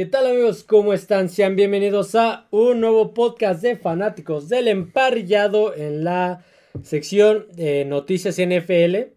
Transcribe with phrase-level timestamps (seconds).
[0.00, 0.64] ¿Qué tal amigos?
[0.64, 1.28] ¿Cómo están?
[1.28, 6.42] Sean bienvenidos a un nuevo podcast de fanáticos del emparrillado en la
[6.82, 9.12] sección de noticias NFL.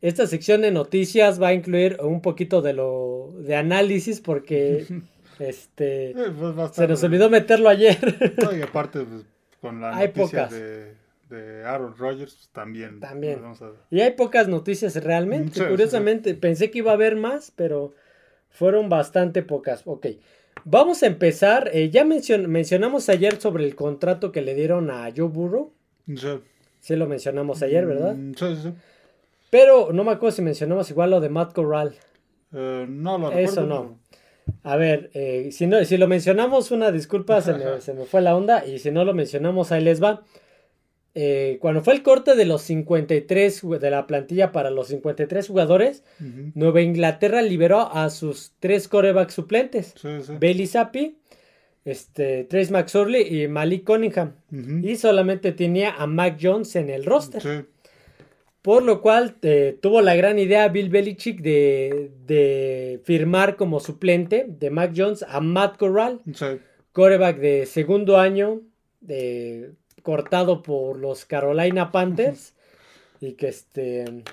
[0.00, 4.86] Esta sección de noticias va a incluir un poquito de lo de análisis porque
[5.38, 8.32] este Eh, pues, se nos olvidó meterlo ayer.
[8.42, 9.26] No, y aparte, pues,
[9.60, 10.50] con la Hay noticia pocas.
[10.50, 10.94] de,
[11.28, 13.00] de Aaron Rodgers, pues, también.
[13.00, 13.38] También.
[13.42, 15.52] Vamos a- y hay pocas noticias realmente.
[15.52, 17.92] Sí, sí, Curiosamente, pensé que iba a haber más, pero
[18.52, 19.82] fueron bastante pocas.
[19.86, 20.06] Ok.
[20.64, 21.70] Vamos a empezar.
[21.72, 25.72] eh, ya mencion- mencionamos ayer sobre el contrato que le dieron a Joe Burrow.
[26.14, 26.28] Sí.
[26.78, 28.14] Sí lo mencionamos ayer, ¿verdad?
[28.14, 28.72] Mm, Sí, sí, sí.
[29.50, 31.94] Pero no me acuerdo si mencionamos igual lo de Matt Corral.
[32.52, 33.66] Eh, no lo Eso recuerdo.
[33.66, 33.98] no.
[34.64, 38.20] A ver, eh, si, no, si lo mencionamos, una disculpa, se me, se me fue
[38.22, 38.64] la onda.
[38.66, 40.22] Y si no lo mencionamos, ahí les va.
[41.14, 45.46] Eh, cuando fue el corte de los 53, ju- de la plantilla para los 53
[45.48, 46.52] jugadores, pero- Ujú.
[46.54, 49.92] Nueva Inglaterra liberó a sus tres corebacks suplentes.
[50.00, 50.32] Sí, sí.
[50.40, 51.18] Bailey Zappi,
[51.84, 54.32] este, Trace McSorley y Malik Cunningham.
[54.82, 57.42] Y solamente tenía a Mac Jones en el roster.
[57.42, 57.66] Sí.
[58.62, 64.46] Por lo cual eh, tuvo la gran idea Bill Belichick de, de firmar como suplente
[64.48, 66.20] de Mac Jones a Matt Corral,
[66.92, 68.60] coreback de segundo año,
[69.00, 69.72] de-
[70.02, 72.54] cortado por los Carolina Panthers,
[73.20, 74.24] y que este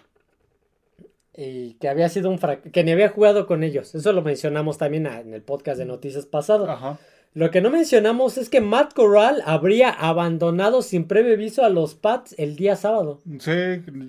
[1.36, 3.95] y que había sido un frac- que ni había jugado con ellos.
[3.95, 6.70] Eso lo mencionamos también en el podcast de noticias pasado.
[6.70, 7.00] Ajá.
[7.36, 11.94] Lo que no mencionamos es que Matt Corral habría abandonado sin previo aviso a los
[11.94, 13.22] Pats el día sábado.
[13.39, 13.52] Sí,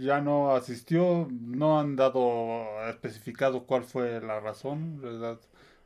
[0.00, 5.38] ya no asistió, no han dado especificado cuál fue la razón, ¿verdad?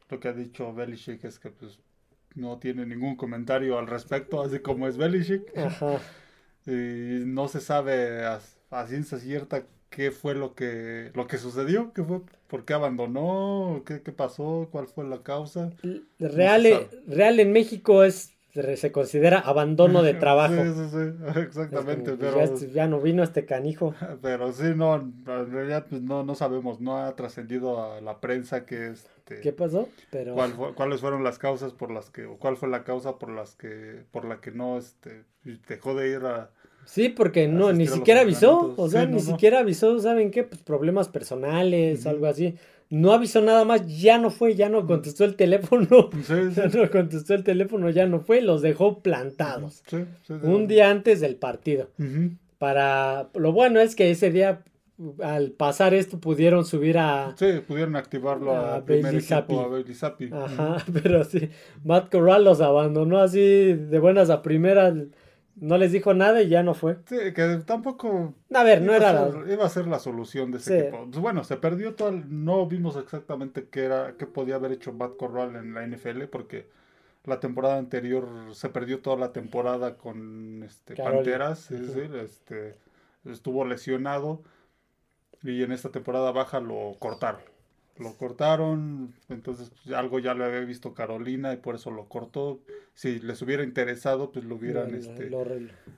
[0.08, 1.80] Lo que ha dicho Belichick es que pues
[2.34, 5.56] no tiene ningún comentario al respecto, así como es Belichick.
[5.56, 6.00] Ajá.
[6.66, 8.40] Y no se sabe a,
[8.70, 13.82] a ciencia cierta qué fue lo que lo que sucedió, qué fue, por qué abandonó,
[13.86, 15.70] qué, qué pasó, cuál fue la causa.
[16.18, 18.32] Real, No se real en México es
[18.76, 20.54] se considera abandono de trabajo.
[20.54, 23.94] Sí, sí, sí, exactamente, Es como, pero, ya, ya no vino este canijo.
[24.22, 28.64] pero sí, no, en realidad pues, no, no sabemos, no ha trascendido a la prensa
[28.64, 28.94] que
[29.26, 29.88] este, ¿Qué pasó?
[30.10, 33.18] Pero cuál fue- cuáles fueron las causas por las que, o cuál fue la causa
[33.18, 35.24] por las que, por la que no este,
[35.68, 36.50] dejó de ir a,
[36.84, 38.74] sí, porque no, ni siquiera avisó.
[38.76, 40.44] O sea, Sí, ni no, siquiera avisó, ¿saben qué?
[40.44, 42.54] Pues problemas personales, algo así.
[42.90, 46.10] No avisó nada más, ya no fue, ya no contestó el teléfono.
[46.12, 46.22] Sí,
[46.54, 49.82] sí, Ya no contestó el teléfono, ya no fue, los dejó plantados.
[49.86, 50.46] sí, sí, sí.
[50.46, 51.88] Un día antes del partido.
[52.58, 54.62] Para lo bueno es que ese día
[55.22, 59.94] al pasar esto pudieron subir a Sí, pudieron activarlo A al primer equipo, a Bailey
[59.94, 60.30] Zappi.
[60.32, 61.50] Ajá, pero sí,
[61.84, 64.94] Matt Corral los abandonó así de buenas a primeras,
[65.56, 66.96] no les dijo nada y ya no fue.
[67.06, 69.52] Sí, que tampoco A ver, no era a la...
[69.52, 70.86] iba a ser la solución de ese Sí.
[70.86, 71.06] equipo.
[71.10, 74.92] Pues Bueno, se perdió todo, el- no vimos exactamente qué era, qué podía haber hecho
[74.92, 76.68] Matt Corral en la NFL, porque
[77.24, 80.94] la temporada anterior se perdió toda la temporada con este.
[80.94, 82.74] Panteras, es decir, este
[83.24, 84.42] estuvo lesionado
[85.44, 87.42] y en esta temporada baja lo cortaron.
[87.96, 92.60] Lo cortaron, entonces pues, algo ya le había visto Carolina y por eso lo cortó.
[92.94, 95.30] Si les hubiera interesado, pues lo hubieran lo- este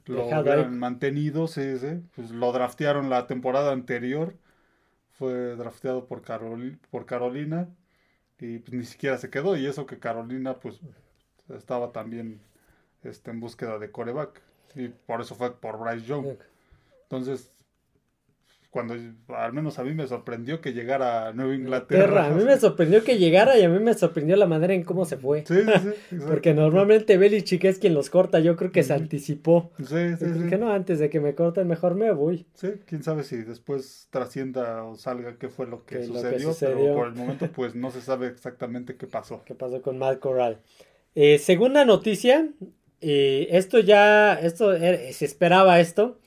[0.06, 2.02] lo lo hubieran mantenido, sí, sí.
[2.14, 4.34] Pues lo draftearon la temporada anterior.
[5.12, 7.68] Fue drafteado por, Caroli- por Carolina.
[8.38, 9.56] Y pues ni siquiera se quedó.
[9.56, 10.80] Y eso que Carolina, pues,
[11.48, 12.40] estaba también
[13.04, 14.42] este, en búsqueda de coreback.
[14.74, 16.26] Y por eso fue por Bryce Young.
[17.04, 17.50] Entonces,
[18.70, 18.94] cuando
[19.28, 22.04] al menos a mí me sorprendió que llegara a Nueva Inglaterra.
[22.04, 22.26] Inglaterra.
[22.26, 25.04] A mí me sorprendió que llegara y a mí me sorprendió la manera en cómo
[25.04, 25.44] se fue.
[25.46, 26.16] Sí, sí, sí.
[26.28, 29.70] Porque normalmente Belichick es quien los corta, yo creo que se anticipó.
[29.78, 30.42] Sí, sí, sí.
[30.42, 32.46] Dije, no, antes de que me corten, mejor me voy.
[32.54, 36.20] Sí, quién sabe si después trascienda o salga qué fue lo que, Que lo que
[36.20, 36.76] sucedió, sucedió.
[36.76, 39.42] pero por el momento pues no se sabe exactamente qué pasó.
[39.44, 40.60] ¿Qué pasó con Matt Corral?
[41.14, 42.48] Eh, segunda noticia,
[43.00, 46.18] eh, esto ya, esto eh, se esperaba esto.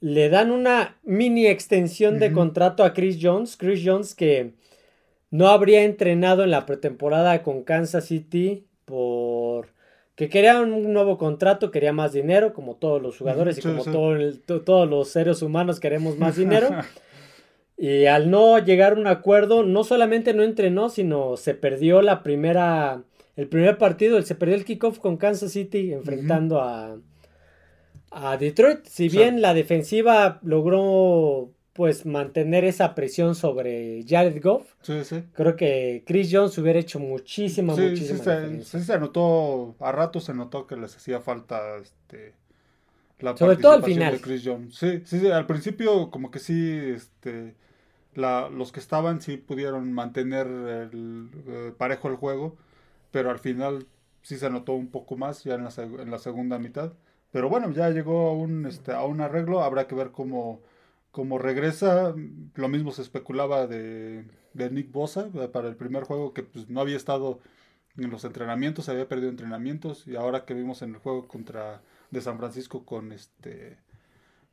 [0.00, 3.56] Le dan una mini extensión de contrato a Chris Jones.
[3.56, 4.52] Chris Jones que
[5.30, 9.68] no habría entrenado en la pretemporada con Kansas City por
[10.14, 13.90] que quería un nuevo contrato, quería más dinero, como todos los jugadores y como sí.
[13.92, 16.68] todo el- to- todos los seres humanos queremos más dinero.
[17.76, 22.22] Y al no llegar a un acuerdo, no solamente no entrenó, sino se perdió la
[22.22, 23.02] primera,
[23.36, 26.96] el primer partido, él se perdió el kickoff con Kansas City enfrentando a,
[28.16, 28.84] a Detroit.
[28.86, 29.16] Si Sí.
[29.16, 35.22] bien la defensiva logró pues mantener esa presión sobre Jared Goff, Sí, sí.
[35.34, 40.18] creo que Chris Jones hubiera hecho muchísima, Sí, sí, se, sí se notó, a rato
[40.20, 42.34] se notó que les hacía falta este
[43.18, 44.12] la Sobre todo al participación final.
[44.14, 44.74] de Chris Jones.
[44.76, 47.54] Sí, sí, sí, al principio como que sí, este,
[48.14, 52.56] la, los que estaban sí pudieron mantener el, eh, parejo el juego,
[53.10, 53.86] pero al final
[54.22, 56.92] sí se notó un poco más ya en la, en la segunda mitad.
[57.36, 60.62] Pero bueno, ya llegó a un, este, a un arreglo, habrá que ver cómo,
[61.10, 62.14] cómo regresa.
[62.54, 64.24] Lo mismo se especulaba de,
[64.54, 67.40] de Nick Bosa eh, para el primer juego, que pues, no había estado
[67.98, 71.82] en los entrenamientos, se había perdido entrenamientos, y ahora que vimos en el juego contra
[72.10, 73.76] de San Francisco con este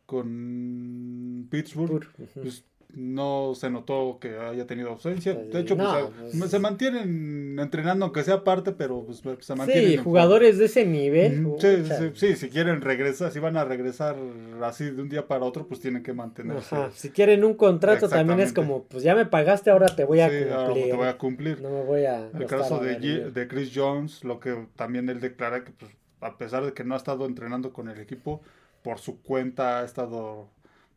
[0.06, 2.66] con Pittsburgh, pues
[2.96, 5.34] no se notó que haya tenido ausencia.
[5.34, 6.10] De hecho, pues, no,
[6.40, 9.90] pues- se mantienen entrenando, aunque sea aparte, pero pues, se mantienen.
[9.92, 11.46] Sí, jugadores de ese nivel.
[11.46, 11.58] Ujú,
[12.14, 14.16] Sí, si quieren regresar, si van a regresar
[14.62, 16.76] así de un día para otro, pues tienen que mantenerse.
[16.76, 20.20] ajá, Si quieren un contrato también es como, pues ya me pagaste, ahora te voy
[20.20, 20.36] a Sí,
[20.66, 20.86] cumplir.
[20.90, 21.62] te voy a cumplir.
[21.62, 22.30] No me voy a...
[22.38, 22.96] El caso de,
[23.32, 25.92] de Chris Jones, lo que también él declara que pues,
[26.22, 28.42] a pesar de que no ha estado entrenando con el equipo,
[28.84, 30.48] por su cuenta ha estado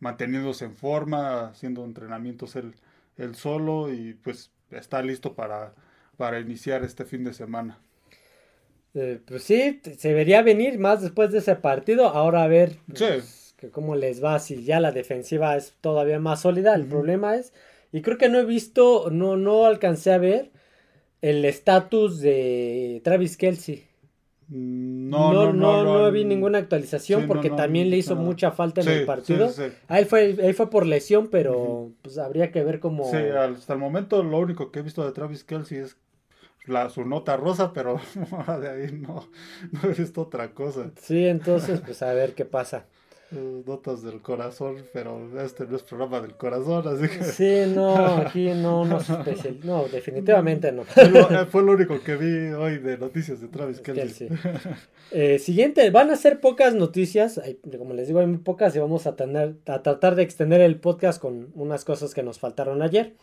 [0.01, 2.75] manteniéndose en forma, haciendo entrenamientos él,
[3.17, 5.75] él solo y pues está listo para,
[6.17, 7.79] para iniciar este fin de semana.
[8.95, 12.09] Eh, pues sí, se vería venir más después de ese partido.
[12.09, 13.05] Ahora a ver Sí.
[13.05, 16.75] pues, que cómo les va, si ya la defensiva es todavía más sólida.
[16.75, 17.53] El problema es,
[17.93, 20.51] y creo que no he visto, no, no alcancé a ver
[21.23, 23.86] el estatus de Travis Kelsey.
[24.49, 28.15] No, No, no, no, no, no vi ninguna actualización sí, porque no, también le hizo
[28.15, 29.49] mucha falta en Sí, el partido.
[29.49, 29.73] sí, sí.
[29.89, 33.05] A él fue, él fue por lesión, pero pues habría que ver cómo...
[33.11, 35.97] Sí, hasta el momento lo único que he visto de Travis Kelsey es
[36.67, 38.01] la, su nota rosa, pero
[38.61, 39.29] de ahí no,
[39.73, 40.91] no he visto otra cosa.
[41.01, 42.87] Sí, entonces pues a ver qué pasa.
[43.33, 47.97] Eh, Notas del corazón, pero este no es programa del corazón, así que Sí, no,
[48.19, 50.85] aquí no, no, es especial- no, definitivamente no.
[50.85, 54.29] fue lo, eh, fue lo único que vi hoy de noticias de Travis Kelsey.
[55.11, 57.41] Eh, siguiente, van a ser pocas noticias,
[57.77, 60.79] como les digo, hay muy pocas y vamos a, tener, a tratar de extender el
[60.79, 63.15] podcast con unas cosas que nos faltaron ayer.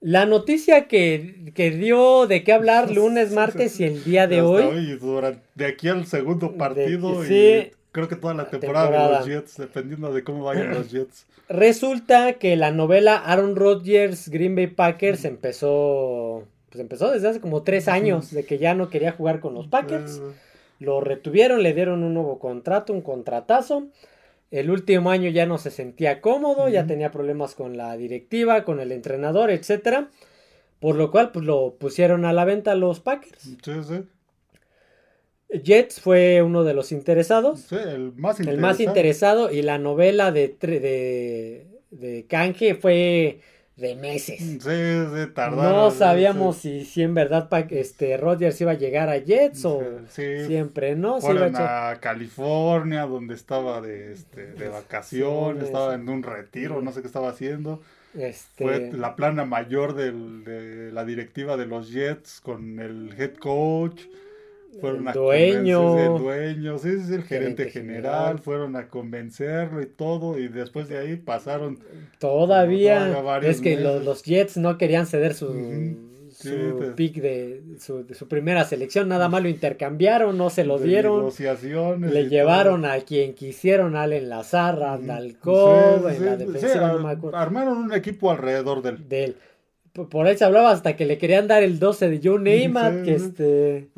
[0.00, 4.48] La noticia que, que dio de qué hablar lunes, martes y el día de Hasta
[4.68, 7.28] hoy, y durante, de aquí al segundo partido De- y
[7.70, 7.70] sí.
[7.94, 9.08] Creo que toda la temporada, temporada.
[9.08, 11.26] de los Jets, dependiendo de cómo vayan los Jets.
[11.48, 17.62] resulta que la novela Aaron Rodgers Green Bay Packers empezó, pues empezó desde hace como
[17.62, 20.20] tres años, de que ya no quería jugar con los Packers.
[20.80, 23.86] Lo retuvieron, le dieron un nuevo contrato, un contratazo.
[24.50, 28.80] El último año ya no se sentía cómodo, ya tenía problemas con la directiva, con
[28.80, 30.08] el entrenador, etcétera.
[30.80, 33.40] Por lo cual, pues lo pusieron a la venta los Packers.
[33.40, 34.02] sí, sí,
[35.62, 40.32] Jets fue uno de los interesados, sí, el más el más interesado, y la novela
[40.32, 43.40] de, de, de Canje fue
[43.76, 44.38] de meses.
[44.38, 45.72] Sí, sí, tardaron.
[45.72, 46.80] No sabíamos sí.
[46.80, 51.16] si, si en verdad este, Rodgers iba a llegar a Jets o Sí, siempre, ¿no?
[51.16, 56.92] A fueron a California, donde estaba de, este, de vacaciones, estaba en un retiro, no
[56.92, 57.82] sé qué estaba haciendo.
[58.16, 63.34] Este, Fue la plana mayor del- de la directiva de los Jets con el head
[63.34, 64.02] coach.
[64.80, 65.98] Fueron El a dueño.
[66.16, 68.38] el dueño, sí, sí, el gerente, Gerente general, general.
[68.40, 71.78] fueron a convencerlo y todo, y después de ahí pasaron
[72.18, 76.90] Todavía, es que los, los Jets no querían ceder su, su Sí, pues.
[76.94, 80.88] pick de su, de su primera selección, nada más lo intercambiaron, no se lo de
[80.88, 82.90] dieron, negociaciones le llevaron todo.
[82.90, 85.06] a quien quisieron, Allen Lazar, Ujú.
[85.06, 89.24] Dalcov, Sí, en la sí, defensiva, no me acuerdo, armaron un equipo alrededor del de
[89.24, 89.36] él.
[89.94, 93.02] Por- ahí se hablaba hasta que le querían dar el 12 de Joe Namath, Sí,
[93.04, 93.88] que este...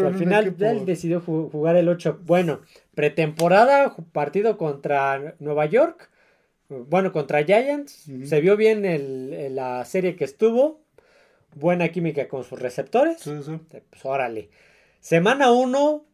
[0.00, 2.20] Que al final él decidió ju- jugar el 8.
[2.24, 2.60] Bueno,
[2.94, 6.10] pretemporada, partido contra Nueva York.
[6.68, 8.06] Bueno, contra Giants.
[8.24, 10.80] Se vio bien el, la serie que estuvo.
[11.54, 13.18] Buena química con sus receptores.
[13.20, 13.52] Sí, sí.
[13.68, 14.50] Pues órale.
[15.00, 16.04] Semana 1,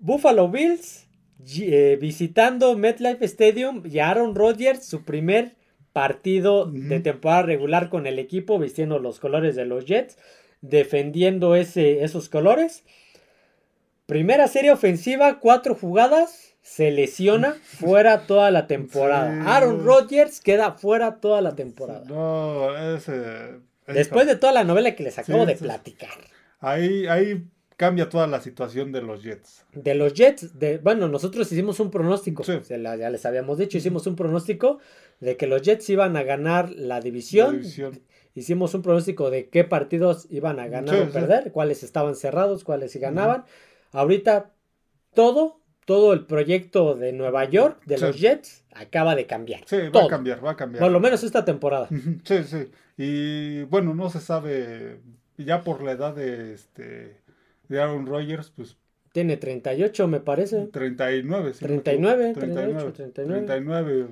[0.00, 1.08] Buffalo Bills
[1.60, 5.56] eh, visitando MetLife Stadium y Aaron Rodgers, su primer
[5.96, 10.18] partido de temporada regular con el equipo, vistiendo los colores de los Jets,
[10.60, 12.84] defendiendo ese, esos colores.
[14.04, 19.32] Primera serie ofensiva, cuatro jugadas, se lesiona fuera toda la temporada.
[19.34, 19.40] Sí.
[19.48, 22.04] Aaron Rodgers queda fuera toda la temporada.
[22.06, 23.54] No, ese.
[23.86, 26.10] Después de toda la novela que les acabo Sí, de platicar.
[26.60, 27.42] Ahí, ahí
[27.78, 29.64] cambia toda la situación de los Jets.
[29.72, 32.52] De los Jets, de, bueno, nosotros hicimos un pronóstico, Sí.
[32.62, 34.78] se la- ya les habíamos dicho, hicimos un pronóstico
[35.20, 37.56] de que los Jets iban a ganar la división.
[37.56, 38.00] La división.
[38.34, 41.12] Hicimos un pronóstico de qué partidos iban a ganar Sí, o sí.
[41.12, 43.44] perder, cuáles estaban cerrados, cuáles sí ganaban.
[43.92, 44.52] Ahorita
[45.14, 48.04] todo, todo el proyecto de Nueva York, de Sí.
[48.04, 49.62] los Jets, acaba de cambiar.
[49.66, 50.04] Sí, va Todo.
[50.04, 50.82] a cambiar, va a cambiar.
[50.82, 51.88] Por lo menos esta temporada.
[52.24, 52.70] Sí, sí.
[52.98, 55.00] Y bueno, no se sabe,
[55.38, 57.20] ya por la edad de este
[57.68, 58.76] de Aaron Rodgers, pues
[59.16, 60.66] Tiene 38, me parece.
[60.66, 61.60] 39, sí.
[61.64, 63.46] 39, 39, 39.
[63.46, 64.08] 39.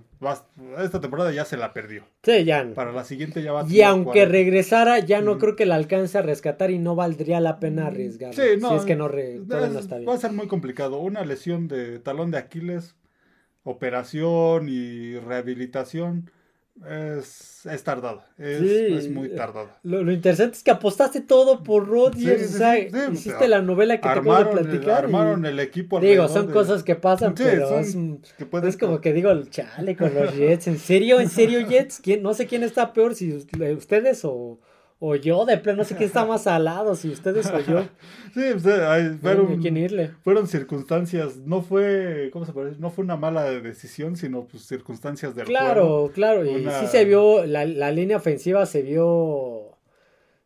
[0.78, 2.04] Esta temporada ya se la perdió.
[2.22, 2.66] Sí, ya.
[2.74, 6.16] Para la siguiente ya va a Y aunque regresara, ya no creo que la alcance
[6.16, 8.32] a rescatar y no valdría la pena arriesgar.
[8.32, 8.70] Sí, no.
[8.70, 10.08] Si es que no, no está bien.
[10.08, 10.98] Va a ser muy complicado.
[11.00, 12.96] Una lesión de talón de Aquiles,
[13.62, 16.30] operación y rehabilitación
[16.82, 19.78] es, es tardada, es, muy tardada.
[19.84, 24.08] Lo, interesante es que apostaste todo por Rodgers, o sea, hiciste la novela que te
[24.08, 25.04] acabo de platicar.
[25.04, 26.00] armaron el equipo.
[26.00, 30.66] Digo, son cosas que pasan, pero es, es, como que digo, chale con los Jets,
[30.66, 31.20] ¿en serio?
[31.20, 32.00] ¿En serio Jets?
[32.00, 34.58] ¿Quién, no sé quién está peor, si ustedes o
[35.06, 37.82] o yo, de plano, no sé quién está más al lado, si ustedes o yo.
[38.32, 39.60] sí, pues, eh, fueron,
[40.22, 42.80] fueron circunstancias, no fue, ¿cómo se puede decir?
[42.80, 47.04] No fue una mala decisión, sino pues circunstancias del claro, Claro, claro, y sí se
[47.04, 49.76] vio, la, la, línea ofensiva se vio,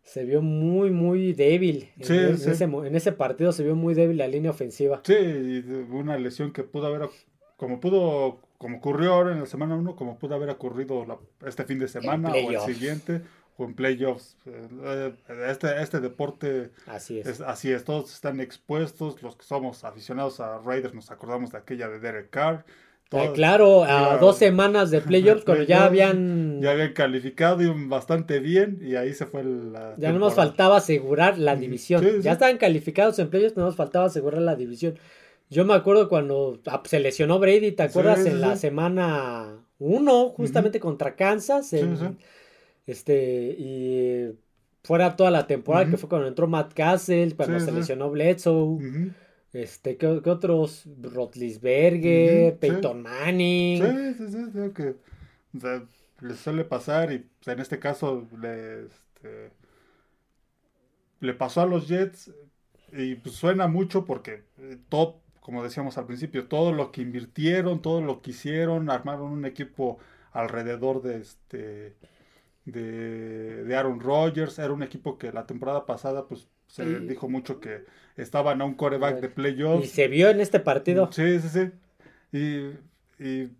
[0.03, 1.91] se vio muy, muy débil.
[2.01, 5.03] Sí, en, Ese, en ese partido se vio muy débil la línea ofensiva.
[5.05, 7.09] Sí, y una lesión que pudo haber,
[7.57, 11.07] como pudo, como ocurrió ahora en la semana 1, como pudo haber ocurrido
[11.47, 13.23] este fin de semana o el siguiente
[13.65, 14.37] en playoffs.
[14.47, 15.13] Eh,
[15.49, 17.41] este, este deporte así es.
[17.41, 19.23] Así es, todos están expuestos.
[19.23, 22.65] Los que somos aficionados a Raiders nos acordamos de aquella de Derek Carr.
[23.11, 26.61] Ah, claro, a dos semanas de playoffs, cuando ya habían.
[26.61, 29.95] Ya habían calificado y bastante bien, y ahí se fue la.
[29.97, 32.05] Ya no nos faltaba asegurar la división.
[32.21, 34.99] Ya estaban calificados en playoffs, no nos faltaba asegurar la división.
[35.51, 38.27] Yo me acuerdo cuando ah, se lesionó Brady, ¿te acuerdas?
[38.27, 41.73] en la semana 1, justamente contra Kansas.
[41.73, 42.19] En,
[42.89, 44.35] este, y
[44.83, 49.13] fuera toda la temporada, que fue cuando entró Matt Castle, cuando se lesionó Bledsoe.
[49.53, 50.85] Este, ¿qué, otros?
[51.03, 53.83] Rotlisberger, Peyton Manning.
[54.17, 54.95] Sí, sí, sí, que
[56.21, 59.51] les suele pasar y en este caso le, este,
[61.21, 62.33] le pasó a los Jets
[62.93, 67.83] y pues suena mucho porque eh, todo, como decíamos al principio, todo lo que invirtieron,
[67.83, 69.99] todo lo que hicieron, armaron un equipo
[70.33, 71.97] alrededor de este
[72.73, 74.59] de, Aaron Rodgers.
[74.59, 77.85] Era un equipo que la temporada pasada, pues se dijo mucho que
[78.17, 79.87] estaban a un coreback de playoffs.
[79.87, 81.11] Y se vio en este partido.
[81.13, 81.71] Sí, sí, sí.
[82.31, 83.51] Y, y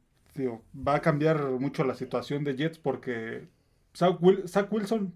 [0.75, 3.49] va a cambiar mucho la situación de Jets porque
[3.95, 4.19] Zach,
[4.71, 5.13] Wilson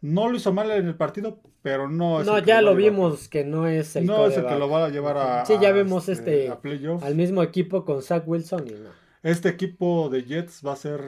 [0.00, 3.44] no lo hizo mal en el partido, pero no es No, ya lo vimos que
[3.44, 6.08] no es el No es el que lo va a llevar a Sí, ya vemos
[6.08, 9.00] este, este al mismo equipo con Zach Wilson y no.
[9.22, 11.02] Este equipo de Jets va a ser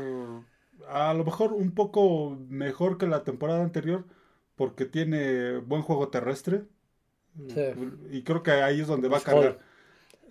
[0.93, 4.05] a lo mejor un poco mejor que la temporada anterior
[4.57, 6.65] porque tiene buen juego terrestre.
[8.11, 9.59] Y creo que ahí es donde va a cargar.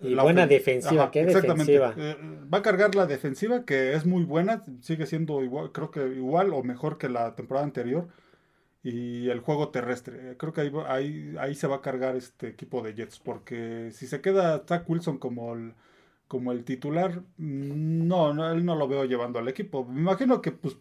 [0.00, 1.94] Y la buena defensiva, ¿qué defensiva?
[1.96, 2.16] Eh,
[2.52, 6.52] va a cargar la defensiva, que es muy buena, sigue siendo igual, creo que igual
[6.52, 8.08] o mejor que la temporada anterior.
[8.84, 12.82] Y el juego terrestre, creo que ahí, ahí, ahí se va a cargar este equipo
[12.82, 15.74] de Jets, porque si se queda Zach Wilson como el,
[16.32, 19.84] como el titular, no, no, él no lo veo llevando al equipo.
[19.84, 20.78] Me imagino que pues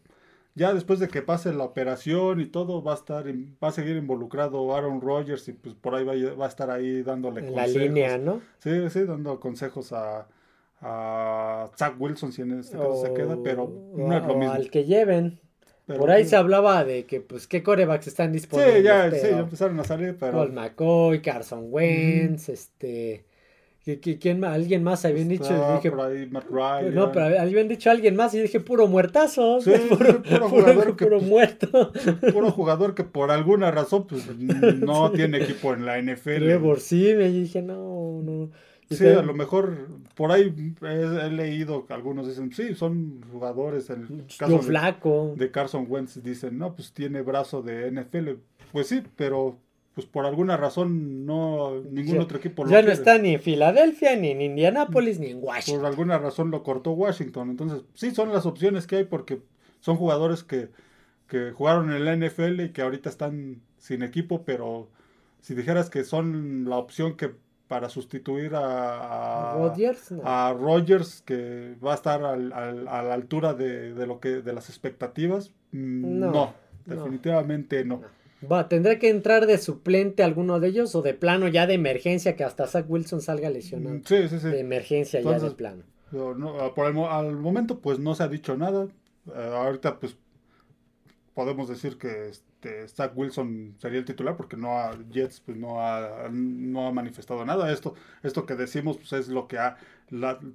[0.56, 3.98] ya después de que pase la operación y todo, va a estar, va a seguir
[3.98, 7.74] involucrado Aaron Rodgers y pues por ahí va, a estar ahí dándole consejos.
[7.74, 8.40] La línea, ¿no?
[8.60, 10.26] Sí, sí, dando consejos a,
[10.80, 14.54] a Zach Wilson si en este caso se queda, pero no es lo mismo.
[14.54, 15.42] Al que lleven.
[15.86, 18.78] por ahí se hablaba de que, pues, qué corebacks están disponibles.
[18.78, 20.32] Sí, ya, sí, ya empezaron a salir, pero...
[20.32, 23.26] Paul McCoy, Carson Wentz, este...
[23.84, 25.74] ¿Quién, alguien más habían dicho?
[25.76, 26.94] dije, por ahí Matt Ryan.
[26.94, 29.60] No, pero habían dicho alguien más y dije puro muertazo.
[29.60, 31.92] Sí, puro, puro, jugador que, puro muerto.
[32.32, 36.60] Puro jugador que por alguna razón pues no tiene equipo en la NFL.
[36.62, 38.52] por sí, me dije, no, no.
[38.92, 43.90] Sí, a lo mejor por ahí he, leído que algunos dicen, sí, son jugadores.
[43.90, 45.34] El caso flaco.
[45.36, 48.32] de Carson Wentz dicen, no, pues tiene brazo de NFL.
[48.72, 49.58] Pues sí, pero
[49.94, 54.16] pues por alguna razón no ningún otro equipo lo Ya no está ni en Filadelfia,
[54.16, 55.82] ni en Indianápolis, ni en Washington.
[55.82, 57.50] Por alguna razón lo cortó Washington.
[57.50, 59.42] Entonces, sí, son las opciones que hay porque
[59.82, 60.70] son jugadores que,
[61.28, 64.90] que jugaron en la NFL y que ahorita están sin equipo, pero
[65.42, 67.32] si dijeras que son la opción que
[67.68, 73.94] para sustituir a, a Rodgers, que va a estar al, al, a la altura de,
[73.94, 76.54] de, lo que de las expectativas, mm, no,
[76.86, 78.02] definitivamente no.
[78.50, 82.36] Va, ¿tendrá que entrar de suplente alguno de ellos o de plano ya de emergencia
[82.36, 84.00] que hasta Zach Wilson salga lesionado?
[84.06, 84.48] Sí, sí, sí.
[84.48, 85.84] De emergencia ya de plano.
[86.12, 88.88] No, por el, al momento pues no se ha dicho nada.
[89.28, 90.18] Eh, ahorita pues
[91.34, 95.82] podemos decir que este, Zach Wilson sería el titular porque no ha, Jets pues no
[95.82, 97.72] ha, no ha manifestado nada.
[97.72, 97.94] Esto,
[98.24, 99.78] esto que decimos pues es lo que ha,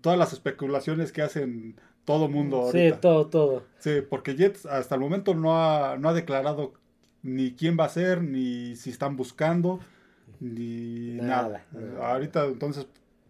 [0.01, 2.95] todas las especulaciones que hacen todo mundo ahorita.
[2.95, 3.63] Sí, todo, todo.
[3.79, 6.75] Sí, porque Jets hasta el momento no ha, no ha declarado
[7.27, 9.81] ni quién va a ser, ni si están buscando.
[10.41, 11.65] ni Nada, nada.
[11.73, 12.13] nada.
[12.13, 12.87] Ahorita, entonces,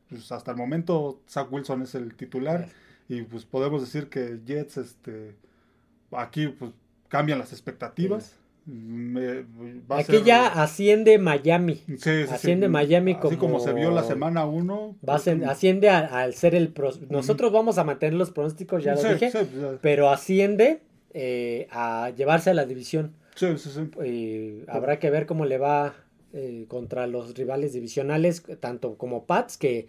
[0.09, 2.69] pues hasta el momento, Zach Wilson es el titular.
[3.09, 5.37] Y pues podemos decir que Jets, este,
[6.13, 6.73] aquí pues
[7.09, 8.35] cambian las expectativas.
[8.67, 9.43] Me-
[9.89, 11.77] va a Aquí ser- ya asciende Miami.
[11.87, 12.35] Sí, sí, sí.
[12.35, 14.97] asciende Miami Así como- como se vio la semana 1.
[15.09, 16.75] Va a ser- asciende a- al ser el...
[17.09, 19.31] Nosotros vamos a mantener los pronósticos, ya lo dije.
[19.81, 20.83] Pero asciende
[21.19, 23.13] eh, a llevarse a la división.
[23.37, 24.05] Sí, sí, sí.
[24.05, 25.95] Y habrá que ver cómo le va
[26.33, 29.87] eh, contra los rivales divisionales, tanto como Pats, que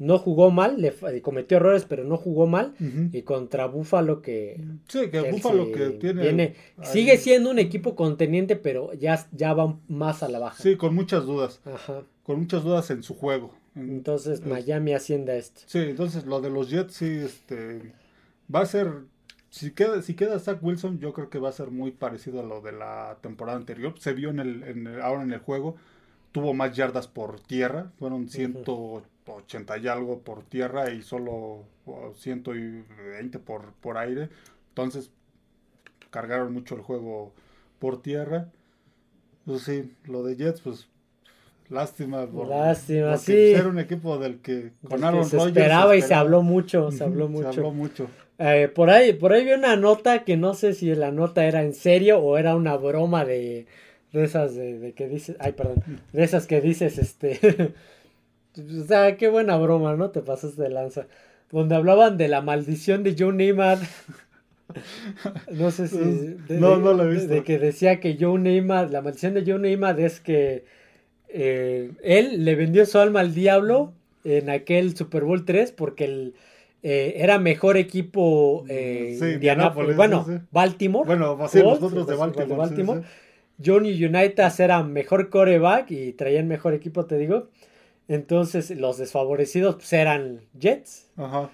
[0.00, 2.74] no jugó mal, le fa- cometió errores, pero no jugó mal.
[3.12, 6.22] Y contra Buffalo, que, Sí, que Búfalo que tiene.
[6.22, 10.62] viene- sigue siendo un equipo conteniente, pero ya, ya va más a la baja.
[10.62, 11.60] Sí, con muchas dudas.
[11.64, 12.04] Ajá.
[12.22, 13.54] Con muchas dudas en su juego.
[13.74, 15.62] En- Entonces es- Miami asciende a esto.
[15.66, 17.92] Sí, entonces lo de los Jets sí, este,
[18.54, 18.88] va a ser,
[19.50, 22.42] si queda, si queda Zach Wilson, yo creo que va a ser muy parecido a
[22.42, 23.94] lo de la temporada anterior.
[23.98, 25.76] Se vio en el, en el- ahora en el juego,
[26.32, 33.38] tuvo más yardas por tierra, fueron 180 y algo por tierra y solo oh, 120
[33.38, 34.28] por, por aire.
[34.70, 35.10] Entonces
[36.10, 37.32] cargaron mucho el juego
[37.78, 38.48] por tierra.
[39.46, 40.88] Pues sí, lo de Jets, pues
[41.70, 42.26] lástima.
[42.26, 43.54] por- Lástima, porque sí.
[43.54, 46.20] Era un equipo del que con Aaron se esperaba y se esperaba.
[46.20, 48.08] habló mucho, se Se habló mucho.
[48.38, 51.62] Eh, por ahí, por ahí vi una nota que no sé si la nota era
[51.62, 53.66] en serio o era una broma de,
[54.12, 57.72] de esas de, de que dices, ay perdón, de esas que dices, este,
[58.56, 60.10] o sea, qué buena broma, ¿no?
[60.10, 61.06] Te pasas de lanza.
[61.50, 63.78] Donde hablaban de la maldición de Joe Neymar.
[65.50, 65.96] No sé si.
[65.98, 67.28] de- No, no lo he de- visto.
[67.34, 70.64] De que decía que Joe Neymar, la maldición de Joe Neymar es que
[71.28, 73.92] eh, él le vendió su alma al diablo
[74.24, 76.34] en aquel Super Bowl 3 porque el,
[76.90, 79.38] eh, era mejor equipo eh, Sí,
[79.96, 80.42] Bueno, sí, sí.
[80.50, 81.06] Baltimore.
[81.06, 83.00] Bueno, Colts, nosotros de Baltimore.
[83.00, 83.08] sí, sí.
[83.64, 87.48] Johnny United eran mejor coreback y traían mejor equipo, te digo.
[88.06, 91.10] Entonces los desfavorecidos pues, eran Jets.
[91.16, 91.50] Ajá.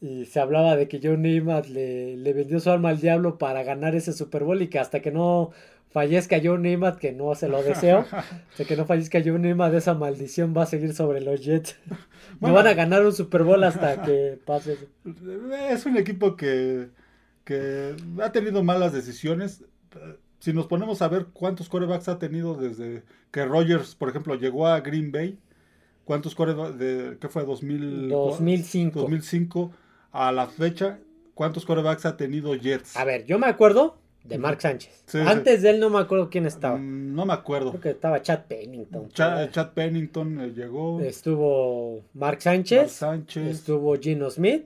[0.00, 3.62] Y se hablaba de que Joe Neymar le, le vendió su alma al diablo para
[3.62, 5.52] ganar ese Super Bowl y que hasta que no
[5.94, 9.78] fallezca Joe Neymar, que no se lo deseo, hasta que no fallezca Joe Neymar de
[9.78, 11.76] esa maldición va a seguir sobre los Jets.
[12.40, 14.86] No van a ganar un Super Bowl hasta que pase eso.
[15.70, 16.88] Es un equipo que,
[17.44, 19.64] que ha tenido malas decisiones.
[20.40, 24.66] Si nos ponemos a ver cuántos corebacks ha tenido desde que Rogers, por ejemplo, llegó
[24.66, 25.38] a Green Bay,
[26.04, 27.44] cuántos corebacks de ¿qué fue?
[27.44, 29.00] 2000, 2005.
[29.00, 29.70] 2005
[30.10, 30.98] a la fecha,
[31.34, 32.96] cuántos corebacks ha tenido Jets.
[32.96, 35.02] A ver, yo me acuerdo de Mark Sánchez.
[35.06, 35.24] Sí, sí.
[35.26, 36.76] Antes de él no me acuerdo quién estaba.
[36.78, 37.70] Mm, no me acuerdo.
[37.70, 39.08] Creo que estaba Chad Pennington.
[39.10, 41.00] Cha- Chad Pennington eh, llegó.
[41.00, 42.92] Estuvo Mark Mark Sánchez.
[42.92, 43.46] Sánchez.
[43.46, 44.64] Estuvo Gino Smith.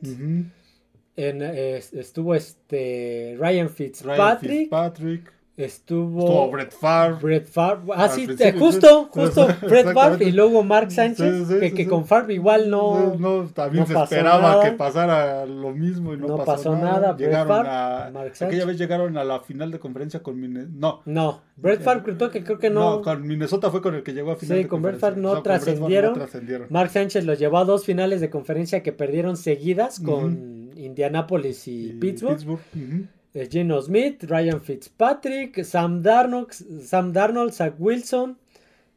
[1.16, 5.32] En, eh, estuvo este Ryan Ryan Fitzpatrick.
[5.58, 7.18] Estuvo, Estuvo Brett Favre.
[7.20, 7.92] Brett Favre.
[7.96, 11.34] Ah, sí, justo, justo Brett Favre y luego Mark Sánchez.
[11.48, 11.88] Sí, sí, que, sí, que sí.
[11.88, 13.16] con Favre igual no.
[13.18, 14.62] No, no, también no se esperaba nada.
[14.64, 16.92] que pasara lo mismo y no, No pasó, pasó nada.
[16.92, 20.38] nada, Brett Llegaron Favre, a Mark aquella vez llegaron a la final de conferencia con
[20.40, 20.72] Minnesota.
[20.76, 23.02] No, No, Brett Favre creo que, creo que no.
[23.02, 25.00] con Minnesota fue con el que llegó a final Sí, de con Brett.
[25.00, 26.12] Favre no trascendieron.
[26.12, 26.68] no trascendieron.
[26.70, 31.88] Mark Sánchez los llevó a dos finales de conferencia que perdieron seguidas con Indianapolis y,
[31.88, 32.38] Y Pittsburgh.
[32.48, 32.58] ujú.
[32.76, 38.36] Eh, Geno Smith, Ryan Fitzpatrick, Sam Darnold, Sam Darnold, Zach Wilson,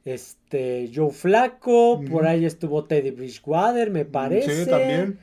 [0.05, 2.05] este, Joe Flacco, Ujú.
[2.09, 4.65] por ahí estuvo Teddy Bridgewater, me parece.
[4.65, 5.19] Sí, también.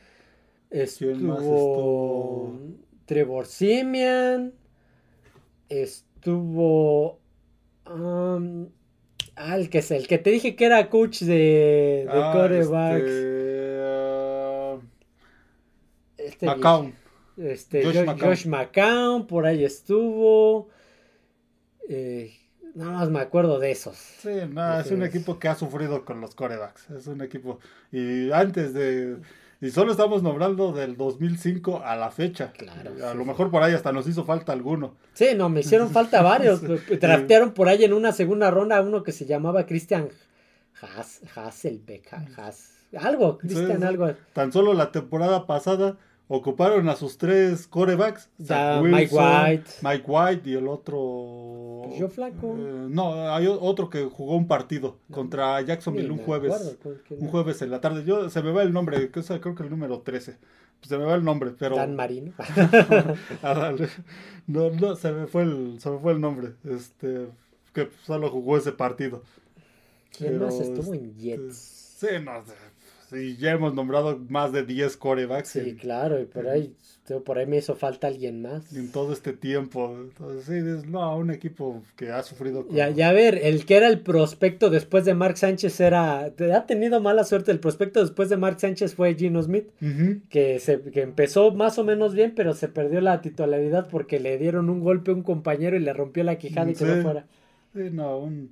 [0.71, 2.59] Estuvo.
[3.07, 4.53] Trevor Simeon,
[5.71, 7.19] estuvo
[7.91, 8.69] um,
[9.37, 13.05] ah, el que es el que te dije que era coach de, de Ah, quarterbacks.
[13.05, 14.77] este, ah,
[16.19, 16.47] Este.
[17.39, 18.29] Este, Josh Josh, McCown.
[18.29, 20.69] Josh McCown, por ahí estuvo.
[21.89, 22.35] Eh,
[22.75, 23.97] nada más me acuerdo de esos.
[23.97, 26.91] Sí, no, es un equipo que ha sufrido con los corebacks.
[26.91, 27.61] Es un equipo.
[27.93, 29.17] Y antes de.
[29.61, 32.53] Y solo estamos nombrando del 2005 a la fecha.
[32.57, 33.29] Claro, A sí, lo sí.
[33.29, 34.97] mejor por ahí hasta nos hizo falta alguno.
[35.15, 36.61] Sí, no, me hicieron falta varios.
[36.63, 40.11] Draftearon por ahí en una segunda ronda a uno que se llamaba Christian
[40.81, 43.85] Hass, Hasselbeck, Hass, algo, Christian sí.
[43.85, 44.15] algo.
[44.33, 48.31] Tan solo la temporada pasada ocuparon a sus tres corebacks.
[48.39, 49.71] Mike White.
[49.83, 51.83] Mike White y el otro.
[51.85, 52.55] Pues yo flaco.
[52.59, 56.53] Eh, no, hay otro que jugó un partido contra Jacksonville un jueves.
[56.53, 58.05] acuerdo Un jueves en la tarde.
[58.05, 60.37] Yo se me va el nombre, que creo que el número 13.
[60.83, 61.77] Se me va el nombre, pero.
[61.77, 62.33] Dan Marino.
[63.43, 63.75] Ah,
[64.47, 66.53] no, no, se me fue el, se me fue el nombre.
[66.65, 67.27] Este,
[67.73, 69.23] que solo jugó ese partido.
[70.17, 71.57] ¿Quién Pero, más estuvo en este, Jets?
[71.99, 72.43] Sí, no,
[73.13, 75.49] y ya hemos nombrado más de 10 corebacks.
[75.51, 76.75] Sí, en, claro, y por ahí,
[77.25, 78.75] por ahí me hizo falta alguien más.
[78.75, 79.97] en todo este tiempo.
[79.99, 82.67] Entonces, sí, es, no, un equipo que ha sufrido.
[82.67, 86.21] con- Ya, ya a ver, el que era el prospecto después de Mark Sánchez era.
[86.21, 87.51] Ha tenido mala suerte.
[87.51, 89.69] El prospecto después de Mark Sánchez fue Gino Smith,
[90.29, 94.37] que, se, que empezó más o menos bien, pero se perdió la titularidad porque le
[94.39, 96.85] dieron un golpe a un compañero y le rompió la quijada y Sí.
[96.85, 97.27] quedó fuera.
[97.75, 98.51] Sí, no, un.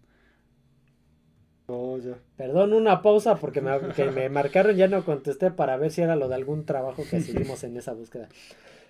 [1.69, 2.17] Oh, ya.
[2.37, 6.15] Perdón, una pausa porque me, que me marcaron, ya no contesté para ver si era
[6.17, 8.29] lo de algún trabajo que seguimos en esa búsqueda.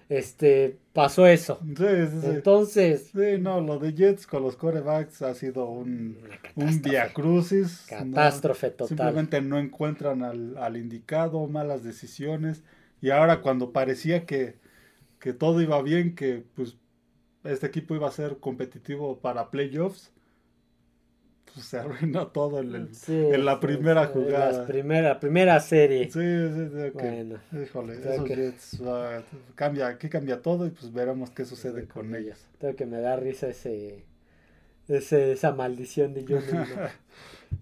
[0.08, 1.60] Este, pasó eso.
[1.76, 2.30] Sí, sí, sí.
[2.30, 6.18] Entonces, Sí, no, lo de Jets con los corebacks ha sido un,
[6.54, 6.82] un catástrofe.
[6.82, 7.86] viacrucis.
[7.86, 8.88] Catástrofe total.
[8.88, 12.62] Simplemente no encuentran al, al indicado, malas decisiones.
[13.00, 14.58] Y ahora cuando parecía que,
[15.20, 16.78] que todo iba bien, que pues
[17.44, 20.12] este equipo iba a ser competitivo para playoffs,
[21.62, 24.66] se arruinó todo en, el- Sí, en la primera sí, jugada.
[24.66, 26.04] primera, primera serie.
[26.04, 27.02] Sí, sí, sí, ok.
[27.02, 27.38] Bueno.
[27.62, 29.22] Híjole, Creo esos que- Jets, ah,
[29.54, 32.38] cambia, aquí cambia todo y pues veremos qué sucede con ellos.
[32.58, 34.04] Tengo que me da risa ese,
[34.88, 36.40] ese esa maldición de Mino.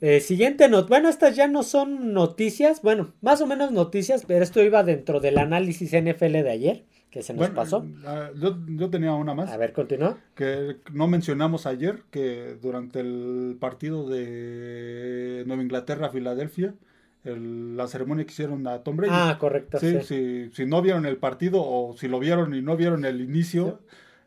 [0.00, 4.42] Eh, siguiente not bueno, estas ya no son noticias, bueno, más o menos noticias, pero
[4.42, 7.86] esto iba dentro del análisis NFL de ayer, que se nos Bueno, pasó.
[8.34, 9.48] yo, yo tenía una más.
[9.52, 10.18] A ver, continúa.
[10.34, 16.74] que no mencionamos ayer que durante el partido de Nueva Inglaterra-Filadelfia,
[17.22, 19.12] el- la ceremonia que hicieron a Tom Brady.
[19.14, 20.48] Ah, correcto, Sí, sí.
[20.50, 23.78] Si, si no vieron el partido o si lo vieron y no vieron el inicio,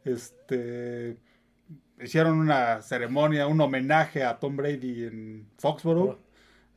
[0.06, 1.18] este
[2.02, 6.18] hicieron una ceremonia, un homenaje a Tom Brady en Foxborough, Oh.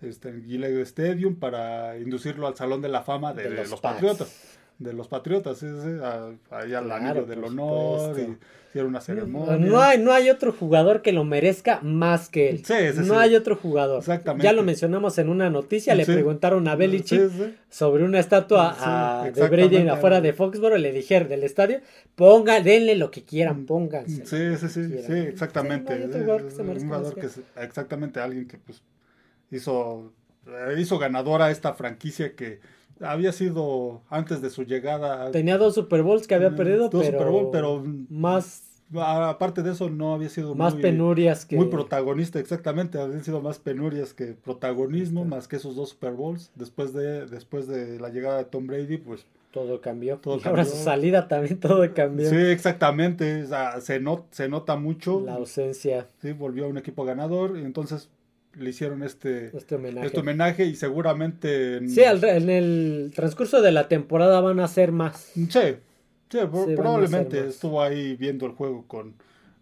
[0.00, 3.80] este, en Gillette Stadium, para inducirlo al Salón de la Fama de, los.
[3.80, 4.58] Patriotas.
[4.80, 8.34] De los Patriotas, sí, sí, a- ahí al Claro, anillo del honor, y
[8.70, 9.58] hicieron una ceremonia.
[9.58, 12.64] No hay, no hay otro jugador que lo merezca más que él.
[12.64, 13.10] Sí, sí, no sí.
[13.14, 13.98] hay otro jugador.
[13.98, 14.42] Exactamente.
[14.44, 16.12] Ya lo mencionamos en una noticia, le Sí.
[16.12, 17.54] preguntaron a Belichick Sí, sí.
[17.68, 19.48] sobre una estatua Sí, a- de.
[19.48, 21.80] Brady afuera de Foxboro, le dijeron del estadio,
[22.14, 24.24] ponga, denle lo que quieran, pónganse.
[24.24, 25.92] Sí, sí, sí, sí, exactamente.
[25.94, 28.82] Sí, no hay otro jugador que se un jugador que se- exactamente alguien que pues
[29.50, 30.10] hizo
[30.78, 32.60] hizo ganadora esta franquicia que
[33.00, 37.04] había sido antes de su llegada Tenía dos Super Bowls que había Mm, perdido, dos
[37.04, 38.62] pero, Super Bowl, pero más,
[38.94, 43.40] aparte de eso no había sido más muy, penurias que muy protagonista, exactamente, habían sido
[43.40, 46.50] más penurias que protagonismo, más que esos dos Super Bowls.
[46.54, 50.18] Después de después de la llegada de Tom Brady, pues todo cambió.
[50.18, 52.28] Todo y ahora su salida también todo cambió.
[52.28, 55.20] sí, exactamente, o sea, se not- se nota mucho.
[55.20, 58.08] La ausencia, Sí, volvió a un equipo ganador y entonces
[58.54, 60.06] le hicieron este, este homenaje.
[60.06, 61.76] este homenaje y seguramente...
[61.78, 65.30] en- Sí, al en el transcurso de la temporada van a ser más.
[65.34, 65.58] Sí, sí,
[66.30, 66.38] Sí,
[66.76, 69.14] probablemente estuvo ahí viendo el juego con,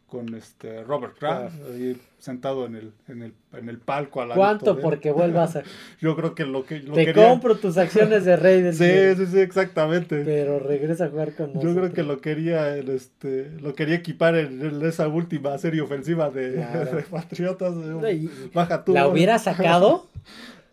[0.09, 4.23] con este Robert Kraft, ahí sentado en el, en el, en el palco.
[4.23, 4.75] al ¿Cuánto?
[4.75, 4.83] de.
[4.83, 5.63] Porque vuelvas a...
[6.01, 8.79] Yo creo que lo que lo Te quería- compro tus acciones de Raiders.
[8.79, 10.23] Sí, sí, sí, exactamente.
[10.25, 11.77] Pero regresa a jugar con Yo nosotros.
[11.77, 16.31] creo que lo quería, el, este, lo quería equipar en, en esa última serie ofensiva
[16.31, 16.85] de, Claro.
[16.97, 17.75] de Patriotas.
[17.75, 18.95] No, y- Baja tú.
[18.95, 20.07] ¿La hubiera sacado?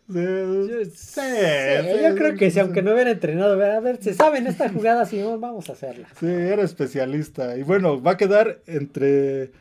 [0.08, 4.14] Sí, Yo, sí, yo creo que sí, sí, aunque no hubiera entrenado, a ver, se
[4.14, 6.08] saben esta jugada, sí, vamos a hacerla.
[6.20, 7.58] Sí, era especialista.
[7.58, 9.52] Y bueno, va a quedar entre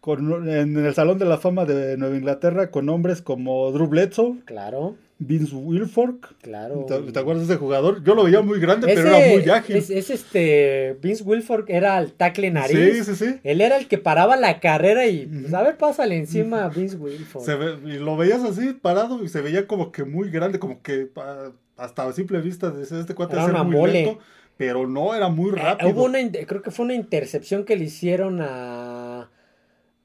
[0.00, 4.40] con, en el Salón de la Fama de Nueva Inglaterra con hombres como Drew Bledsoe,
[4.44, 6.36] Claro, Vince Wilfork.
[6.42, 6.86] claro.
[6.86, 8.04] ¿Te, te acuerdas de ese jugador?
[8.04, 9.76] Yo lo veía muy grande, Ese- pero era muy ágil.
[9.76, 13.04] Es, es este, Vince Wilfork era el tackle nariz.
[13.04, 13.40] sí, sí, sí.
[13.42, 16.96] Él era el que paraba la carrera y, pues, a ver, pásale encima a Vince
[16.96, 17.44] Wilfork.
[17.44, 20.82] Se ve- y lo veías así parado y se veía como que muy grande, como
[20.82, 21.08] que
[21.76, 23.92] hasta a simple vista de este cuate Era ser muy mole.
[23.92, 24.18] lento,
[24.56, 25.90] pero no era muy Eh, rápido.
[25.90, 29.30] hubo una, creo que fue una intercepción que le hicieron a,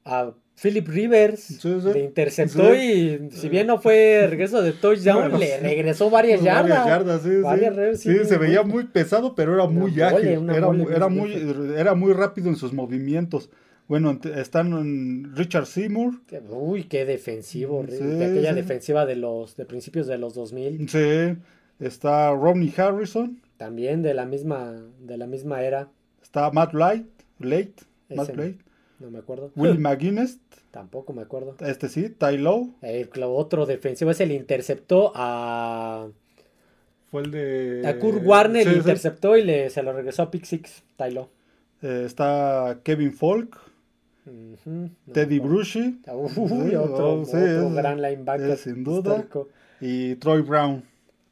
[0.04, 0.32] a
[0.64, 1.40] Philip Rivers.
[1.40, 1.88] Sí, sí.
[1.92, 3.18] Le interceptó Sí.
[3.30, 6.70] y si bien no fue regreso de touchdown, Bueno, le regresó varias yardas.
[6.70, 7.36] Varias yardas, sí.
[7.42, 10.48] Varias sí, se veía muy pesado, pero era Una muy mole, ágil.
[10.50, 13.50] Era, mole, muy, era muy rápido en sus movimientos.
[13.88, 16.14] Bueno, están en Richard Seymour.
[16.48, 21.36] Uy, qué defensivo, Sí, de aquella defensiva de los de principios de los 2000, Sí.
[21.78, 23.38] Está Rodney Harrison.
[23.58, 25.88] también de la misma de la misma era,
[26.22, 27.06] Está Matt Light.
[27.40, 27.74] Late.
[28.08, 28.28] Matt.
[28.30, 28.56] Late.
[29.00, 29.50] No me acuerdo.
[29.56, 30.38] Will McGuinness.
[30.70, 31.56] Tampoco me acuerdo.
[31.60, 32.08] Este sí.
[32.10, 32.70] Ty Lowe.
[32.82, 36.08] El otro defensivo ese le interceptó a
[37.10, 37.82] Fue el de.
[37.86, 38.78] A Kurt Warner Sí, le sí.
[38.80, 41.28] interceptó y le, se lo regresó a Pick Six, Tylo.
[41.82, 43.12] Eh, está Kevin
[45.06, 45.54] no Teddy acuerdo.
[45.54, 46.00] Bruschi.
[46.12, 48.50] Uy, Sí, otro, oh, sí, otro es- gran linebacker.
[48.50, 49.10] es sin duda.
[49.16, 49.48] histórico.
[49.80, 50.82] Y Troy Brown.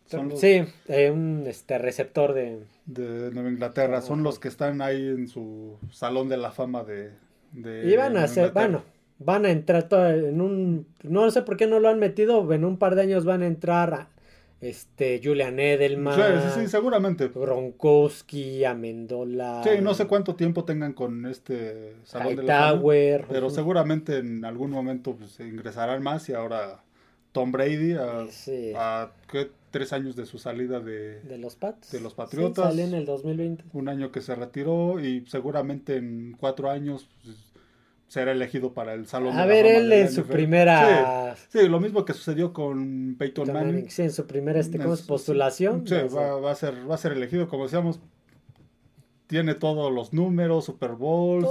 [0.07, 2.61] Son los Sí, eh, un este, receptor de...
[2.85, 4.03] de Nueva Inglaterra.
[4.03, 7.11] Son los que están ahí en su salón de la fama de.
[7.53, 8.83] De Y van a hacer, bueno,
[9.19, 10.87] van a entrar todo en un...
[11.03, 13.47] No sé por qué no lo han metido, en un par de años van a
[13.47, 14.09] entrar a-
[14.61, 16.15] este, Julian Edelman.
[16.15, 16.23] Sí,
[16.55, 17.29] sí, sí, seguramente.
[17.35, 19.61] Gronkowski, Amendola.
[19.65, 22.81] Sí, no sé cuánto tiempo tengan con este Salón de la
[23.29, 26.81] pero seguramente en algún momento pues, ingresarán más y ahora
[27.33, 28.27] Tom Brady a,
[28.77, 29.51] a ¿qué?
[29.73, 31.91] Tres años de su salida de, de los Pats.
[31.91, 32.67] De los Patriotas.
[32.67, 33.65] salió en el 2020.
[33.73, 37.37] Un año que se retiró y seguramente en cuatro años pues,
[38.07, 41.35] será elegido para el Salón a ver, él en su primera...
[41.49, 43.91] Sí, lo mismo que sucedió con Peyton Manning.
[43.91, 45.89] Sí, en su primera este, postulación.
[45.89, 47.99] Sí, va, va, a ser, va a ser elegido, como decíamos,
[49.33, 51.49] tiene todos los números, Super Bowls,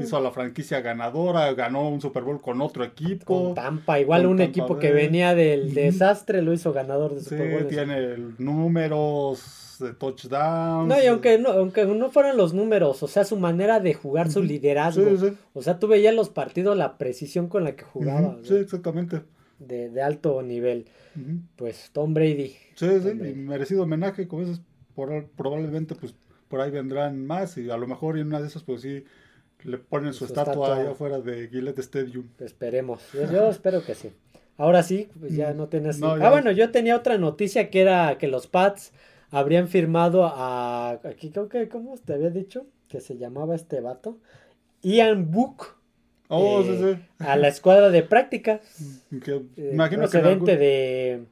[0.00, 3.46] hizo a la franquicia ganadora, ganó un Super Bowl con otro equipo.
[3.46, 7.62] Con Tampa, igual un equipo que venía del desastre lo hizo ganador de Super Bowl.
[7.62, 10.86] Sí, tiene números de touchdowns.
[10.86, 14.30] No, y aunque no, aunque no fueran los números, o sea, su manera de jugar,
[14.30, 15.04] su liderazgo.
[15.52, 18.38] O sea, tú veías los partidos, la precisión con la que jugaba.
[18.44, 19.22] Sí, exactamente.
[19.58, 20.86] De, de alto nivel.
[21.56, 22.54] Pues Tom Brady.
[22.76, 24.62] Sí, sí, merecido homenaje, como dices,
[24.94, 26.14] por, probablemente pues
[26.48, 29.04] por ahí vendrán más y a lo mejor en una de esas pues sí
[29.64, 32.28] le ponen su, estatua, allá afuera de Gillette Stadium.
[32.38, 34.12] Esperemos, yo, espero que sí.
[34.58, 35.56] Ahora sí, pues ya mm.
[35.56, 36.02] no tienes...
[36.02, 38.92] ah, bueno, yo tenía otra noticia que era que los Pats
[39.30, 41.00] habrían firmado a...
[41.04, 42.66] Aquí creo que, ¿cómo te había dicho?
[42.88, 44.18] Que se llamaba este vato.
[44.82, 45.74] Ian Book.
[46.28, 46.98] Oh, sí, sí.
[47.18, 48.60] A la escuadra de práctica.
[49.24, 49.76] Que, eh,
[50.10, 51.26] que de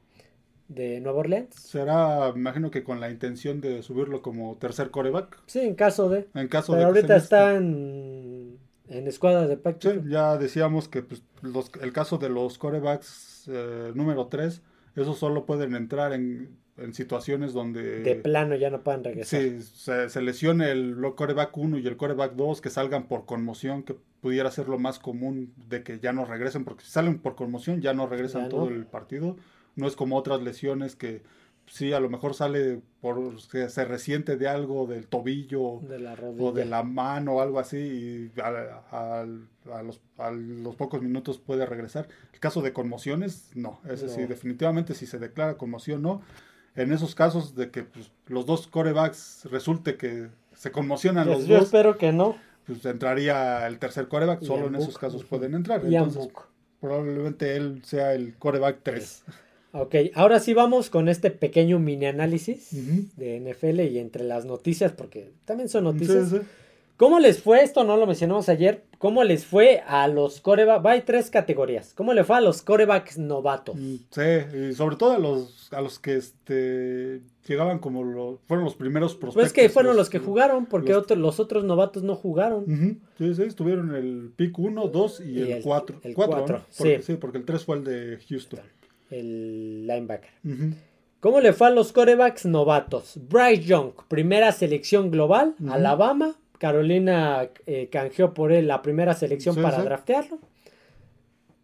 [0.67, 1.53] de Nueva Orleans.
[1.55, 5.41] Será, imagino que con la intención de subirlo como tercer coreback.
[5.45, 6.27] Sí, en caso de.
[6.33, 8.57] En caso Pero de ahorita está en,
[8.89, 9.93] en escuadra de práctica.
[9.93, 14.61] Sí, ya decíamos que pues, los, el caso de los corebacks eh, número 3,
[14.95, 18.01] esos solo pueden entrar en, en, situaciones donde...
[18.01, 19.41] De plano ya no pueden regresar.
[19.41, 23.83] Sí, se, se lesione el coreback 1 y el coreback 2, que salgan por conmoción,
[23.83, 27.35] que pudiera ser lo más común de que ya no regresen, porque si salen por
[27.35, 29.35] conmoción ya no regresan todo el partido
[29.75, 31.23] no es como otras lesiones que
[31.67, 36.65] sí, a lo mejor sale por que se resiente de algo del tobillo o de
[36.65, 37.77] la mano o algo así
[38.35, 39.25] y a,
[39.83, 42.07] los, pocos minutos puede regresar.
[42.33, 46.21] El caso de conmociones, no, es decir, definitivamente si se declara conmoción, no.
[46.75, 51.47] En esos casos de que pues, los dos corebacks resulte que se conmocionan pues los
[51.47, 51.65] yo dos.
[51.65, 52.35] espero que no.
[52.67, 55.85] Pues entraría el tercer coreback, solo en esos casos pueden entrar.
[55.85, 56.29] Entonces,
[56.81, 59.23] probablemente él sea el coreback 3.
[59.77, 62.69] Ok, ahora sí vamos con este pequeño mini análisis
[63.17, 66.33] de NFL y entre las noticias, porque también son noticias.
[66.95, 67.83] ¿Cómo les fue esto?
[67.83, 68.85] No lo mencionamos ayer.
[68.99, 70.85] ¿Cómo les fue a los corebacks?
[70.85, 71.93] Hay tres categorías.
[71.93, 73.75] ¿Cómo le fue a los corebacks novatos?
[73.75, 78.63] Mm, sí, y sobre todo a los, a los que este, llegaban como los, fueron
[78.63, 79.51] los primeros prospectos.
[79.51, 83.01] Pues que fueron los, que jugaron, porque los, otros, los otros novatos no jugaron.
[83.17, 85.99] Sí, sí, estuvieron el pick 1, 2 y, el 4.
[86.01, 86.95] El 4, sí.
[87.01, 87.15] sí.
[87.15, 88.61] porque el 3 fue el de Houston
[89.09, 90.31] el linebacker.
[91.19, 93.19] ¿Cómo le fue a los corebacks novatos?
[93.29, 96.35] Bryce Young, primera selección global, Alabama.
[96.59, 100.39] Carolina eh, canjeó por él la primera selección para draftearlo.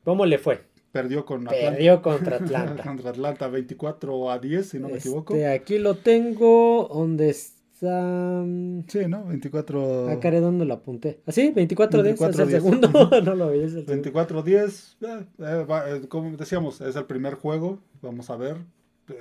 [0.04, 0.62] ¿Cómo le fue?
[0.92, 1.72] Perdió con Atlanta.
[1.72, 2.84] Perdió contra Atlanta.
[2.84, 5.34] contra Atlanta 24 a 10, si no me equivoco.
[5.34, 6.90] Este, aquí lo tengo.
[6.92, 7.61] ¿Dónde está?
[7.82, 9.26] Sí, ¿no?
[9.26, 10.10] 24.
[10.10, 11.22] Acá ah, ¿dónde lo apunté?
[11.26, 11.50] ¿Ah, sí?
[11.50, 12.90] 24 10 es el segundo.
[13.26, 13.60] no lo vi.
[13.60, 14.98] 24 10.
[15.02, 15.08] Eh,
[15.40, 17.80] eh, eh, como decíamos, es el primer juego.
[18.04, 18.58] Vamos a ver.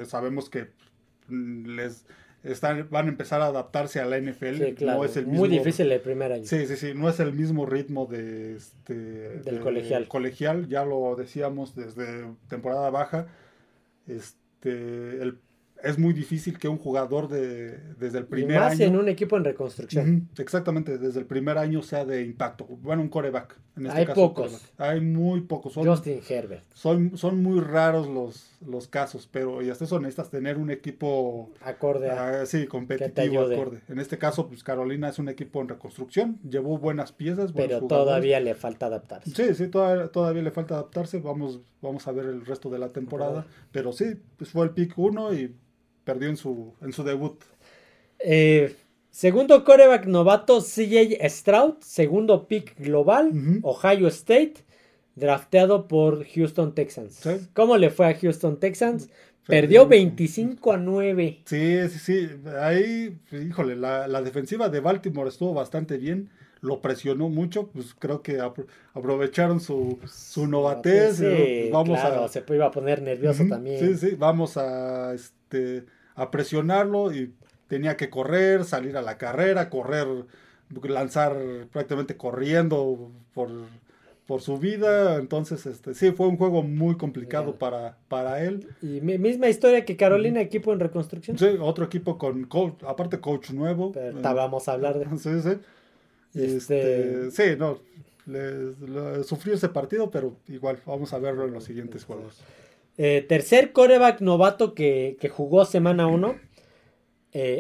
[0.05, 0.69] sabemos que
[1.29, 2.05] mm, les
[2.43, 4.85] están, van a empezar a adaptarse a la NFL.
[4.85, 6.45] no es el mismo, Muy difícil el primer año.
[6.45, 6.93] Sí, sí, sí.
[6.95, 10.07] No es el mismo ritmo de este, del colegial.
[10.07, 10.69] colegial.
[10.69, 13.27] Ya lo decíamos desde temporada baja.
[14.07, 15.39] Este, el
[15.83, 19.37] es muy difícil que un jugador de, desde el primer y más en un equipo
[19.37, 20.29] en reconstrucción.
[20.39, 22.67] exactamente, desde el primer año sea de impacto.
[22.67, 23.57] Bueno, un coreback.
[23.77, 24.73] En este Hay pocos.
[24.79, 25.75] Hay muy pocos.
[25.75, 26.65] Justin Herbert.
[26.75, 31.51] Son, son muy raros los, los casos, pero y hasta son honestas, tener un equipo...
[31.63, 32.11] Acorde.
[32.11, 33.81] A, sí, competitivo, acorde.
[33.89, 36.39] En este caso, pues Carolina es un equipo en reconstrucción.
[36.49, 37.53] Llevó buenas piezas.
[37.53, 39.31] Pero todavía le falta adaptarse.
[39.31, 41.21] Sí, sí, todavía, todavía le falta adaptarse.
[41.21, 43.47] Vamos, vamos a ver el resto de la temporada.
[43.73, 45.55] Pero sí, pues fue el pick uno y
[46.05, 47.43] perdió en su, en su debut.
[48.19, 48.75] Eh,
[49.11, 51.75] segundo coreback novato, CJ Stroud.
[51.81, 53.33] Segundo pick global,
[53.63, 54.55] Ohio State.
[55.17, 57.23] Drafteado por Houston Texans.
[57.53, 59.11] ¿Cómo le fue a Houston Texans?
[59.47, 61.43] Perdió 25 a 9.
[61.45, 62.29] Sí, sí, sí.
[62.61, 66.31] Ahí, híjole, la, defensiva de Baltimore estuvo bastante bien.
[66.63, 68.39] Lo presionó mucho, pues creo que
[68.93, 71.17] aprovecharon su, su novatez.
[71.17, 73.99] Sí, vamos claro, se iba a poner nervioso también.
[73.99, 77.33] Sí, sí, vamos a, este, a presionarlo y
[77.69, 80.07] tenía que correr, salir a la carrera, correr,
[80.83, 81.37] lanzar
[81.73, 83.51] prácticamente corriendo por,
[84.27, 85.17] por su vida.
[85.17, 88.69] Entonces, este, sí, fue un juego muy complicado para, para él.
[88.83, 91.39] Y mi- misma historia que Carolina, equipo en reconstrucción.
[91.39, 93.93] Sí, otro equipo con coach, aparte coach nuevo.
[93.93, 95.07] Pero Eh, vamos a hablar de.
[95.19, 95.59] Sí, sí.
[96.35, 97.79] Este- este, sí, no.
[98.27, 102.39] le- le- sufrió ese partido, pero igual vamos a verlo en los siguientes juegos.
[102.99, 106.37] Eh, tercer coreback novato que, que jugó semana 1.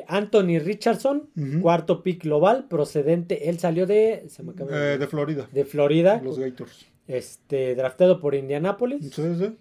[0.09, 1.31] Anthony Richardson,
[1.63, 3.49] cuarto pick global, procedente.
[3.49, 4.25] Él salió de.
[4.29, 6.21] Se me acaba Eh, de Florida, de Florida.
[6.23, 6.87] los Gators.
[7.07, 9.11] Este, drafteado por Indianapolis.
[9.13, 9.57] Sí, sí.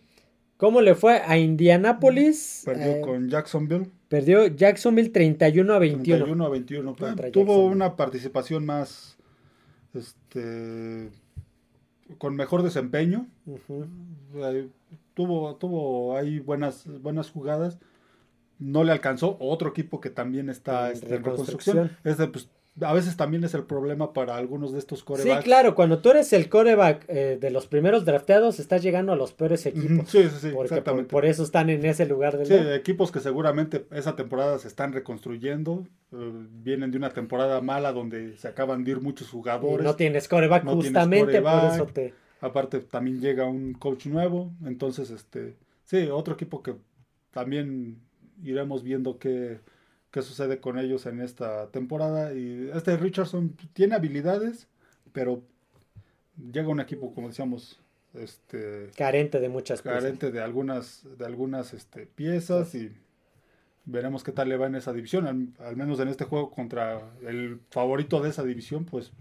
[0.60, 2.64] ¿Cómo le fue a Indianapolis?
[2.66, 3.90] Perdió Eh, con Jacksonville.
[4.10, 6.18] perdió Jacksonville 31 a 21.
[6.26, 6.96] 31 a 21.
[6.98, 9.18] Contra Eh, tuvo una participación más.
[9.94, 11.10] Este.
[12.18, 13.28] Con mejor desempeño.
[15.14, 17.80] Tuvo, tuvo ahí buenas, buenas jugadas.
[18.58, 19.38] No le alcanzó.
[19.40, 21.78] Otro equipo que también está En este, reconstrucción.
[21.78, 22.12] reconstrucción.
[22.12, 22.50] Este, pues,
[22.82, 25.44] a veces también es el problema para algunos de estos Sí, corebacks.
[25.44, 29.34] claro, cuando tú eres el coreback eh, de los primeros drafteados, estás llegando a los
[29.34, 30.10] peores equipos.
[30.10, 32.70] Sí, sí, sí, porque por, eso están en ese lugar del Sí, draft.
[32.72, 35.86] equipos que seguramente esa temporada se están reconstruyendo.
[36.12, 36.32] eh,
[36.64, 39.86] vienen de una temporada mala donde se acaban de ir muchos Y jugadores.
[39.86, 42.14] no tienes coreback no tienes justamente, por eso te...
[42.42, 46.74] Aparte también llega un coach nuevo, entonces este, sí, otro equipo que
[47.32, 48.00] también
[48.44, 49.60] iremos viendo qué,
[50.12, 52.34] qué sucede con ellos en esta temporada.
[52.34, 54.68] Y este Richardson tiene habilidades,
[55.14, 55.44] pero
[56.52, 57.80] llega un equipo, como decíamos,
[58.14, 62.92] este, carente de muchas carente de algunas, de algunas este, piezas y
[63.86, 65.28] veremos qué tal le va en esa división.
[65.28, 69.12] Al, al menos en este juego contra el favorito de esa división, pues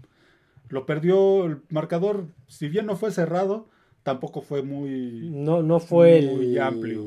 [0.69, 2.27] lo perdió el marcador.
[2.47, 3.67] Si bien no fue cerrado,
[4.03, 5.29] tampoco fue muy...
[5.31, 6.61] No, no fue Muy el...
[6.61, 7.03] amplio.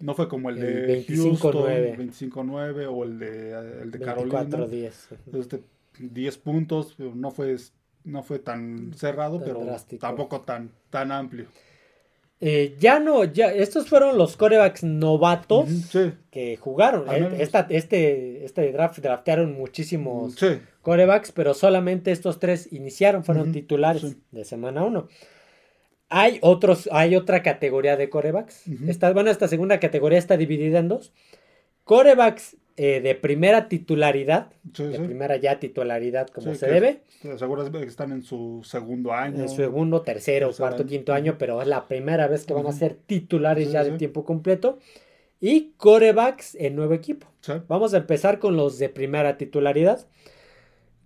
[0.00, 1.16] No fue como el, El de 25-9.
[1.16, 4.44] Houston, 25-9 o el de, el de Carolina.
[4.44, 4.92] 24-10.
[5.34, 5.62] Este,
[5.98, 7.56] 10 puntos, no fue,
[8.04, 10.00] no fue tan cerrado, Tan pero drástico.
[10.00, 11.46] tampoco tan, tan amplio.
[12.40, 17.06] Eh, ya no, ya, estos fueron los corebacks novatos Sí, que jugaron.
[17.12, 20.60] Eh, esta- este, este draft draftearon muchísimos sí.
[20.82, 24.16] corebacks, pero solamente estos tres iniciaron, fueron titulares sí.
[24.30, 25.08] de semana 1.
[26.10, 28.66] Hay otros, hay otra categoría de corebacks.
[28.66, 28.90] Ujú.
[28.90, 31.12] Esta, bueno, esta segunda categoría está dividida en dos.
[31.84, 35.02] Corebacks eh, de primera titularidad, Sí, de sí.
[35.02, 37.02] primera ya titularidad como Sí, se debe,
[37.36, 39.40] Seguro que están en su segundo año.
[39.42, 40.88] en segundo, tercero, Tercer cuarto, año.
[40.90, 44.24] quinto año, pero es la primera vez que van a ser titulares ya de tiempo
[44.24, 44.78] completo.
[45.40, 47.26] Y corebacks en nuevo equipo.
[47.68, 50.06] Vamos a empezar con los de primera titularidad.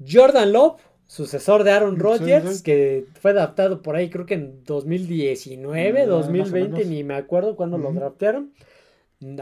[0.07, 0.81] Jordan Love,
[1.15, 2.63] sucesor de Aaron Rodgers, sí.
[2.63, 6.87] que fue adaptado por ahí, creo que en 2019, Ah, más o 2020, menos.
[6.91, 8.53] ni me acuerdo cuándo lo draftearon.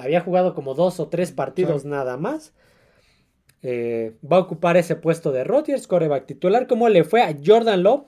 [0.00, 1.88] Había jugado como dos o tres partidos Sí.
[1.88, 2.52] nada más.
[3.62, 6.66] Eh, va a ocupar ese puesto de Rodgers, coreback titular.
[6.66, 8.02] ¿Cómo le fue a Jordan Love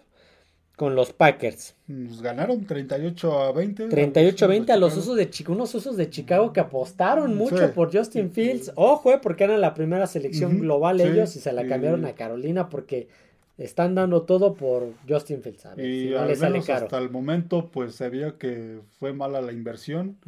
[0.77, 1.77] con los Packers?
[1.87, 3.88] Nos ganaron 38 a 20.
[3.88, 5.03] 38-20 a los Chicago.
[5.03, 7.72] osos de Chicago, unos osos de Chicago que apostaron mucho Sí.
[7.75, 8.72] por Justin Fields.
[8.75, 12.68] Ojo, eh, porque eran la primera selección global ellos y se la cambiaron a Carolina
[12.68, 13.09] porque
[13.64, 15.66] están dando todo por Justin Fields.
[15.66, 16.85] A ver, Y si no al le sale menos caro.
[16.87, 20.18] hasta el momento, pues se vio que fue mala la inversión.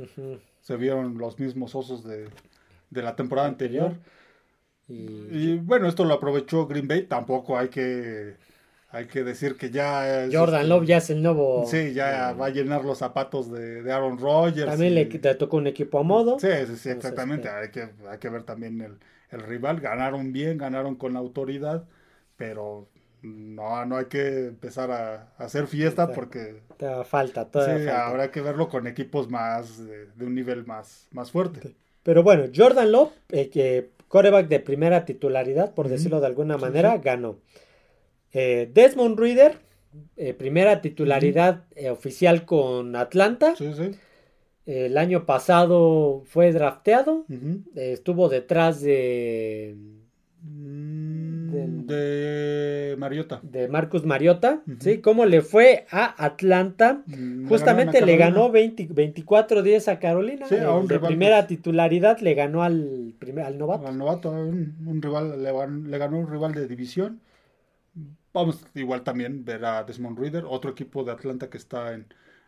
[0.60, 2.28] Se vieron los mismos osos de,
[2.90, 3.92] de la temporada anterior.
[4.88, 4.94] Y,
[5.30, 7.02] Y bueno, esto lo aprovechó Green Bay.
[7.04, 8.34] Tampoco hay que,
[8.90, 11.64] hay que decir que ya es, Jordan este, Love ya es el nuevo.
[11.66, 14.70] Sí, ya va a llenar los zapatos de, de Aaron Rodgers.
[14.70, 16.38] También y- le, le tocó un equipo a modo.
[16.38, 17.48] Sí, sí, sí, exactamente.
[17.48, 18.98] este- Hay, que, hay que ver también el,
[19.30, 19.80] el rival.
[19.80, 21.84] Ganaron bien, ganaron con autoridad,
[22.36, 22.88] pero
[23.24, 26.14] no, no hay que empezar a, a hacer fiesta Exacto.
[26.14, 28.06] porque Todavía falta, sí, todavía falta.
[28.08, 31.66] habrá que verlo con equipos más de, de un nivel más, más fuerte.
[32.02, 36.96] Pero bueno, Jordan Love, eh, que coreback de primera titularidad, por decirlo de alguna manera,
[36.96, 37.00] sí.
[37.02, 37.38] ganó.
[38.32, 39.58] Eh, Desmond Reader,
[40.16, 43.54] eh, primera titularidad oficial con Atlanta.
[43.56, 43.92] Sí, sí.
[44.66, 47.26] El año pasado fue drafteado.
[47.74, 49.76] Estuvo detrás de,
[51.86, 53.40] De Mariota.
[53.42, 54.62] de Marcus Mariota.
[54.80, 54.98] ¿sí?
[55.00, 57.02] ¿Cómo le fue a Atlanta?
[57.06, 60.46] Mm, Justamente le ganó 20 24-10 a Carolina.
[60.48, 61.48] Sí, a un de rival, primera pues.
[61.48, 63.86] titularidad le ganó al, primer, al novato.
[63.86, 67.20] Al novato, un, un rival, le ganó un rival de división.
[68.32, 72.06] Vamos igual también ver a Desmond Reader, otro equipo de Atlanta que está en,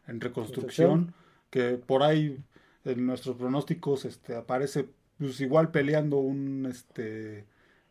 [0.08, 1.14] en reconstrucción,
[1.50, 2.38] que por ahí
[2.84, 7.44] en nuestros pronósticos este, aparece pues igual peleando un este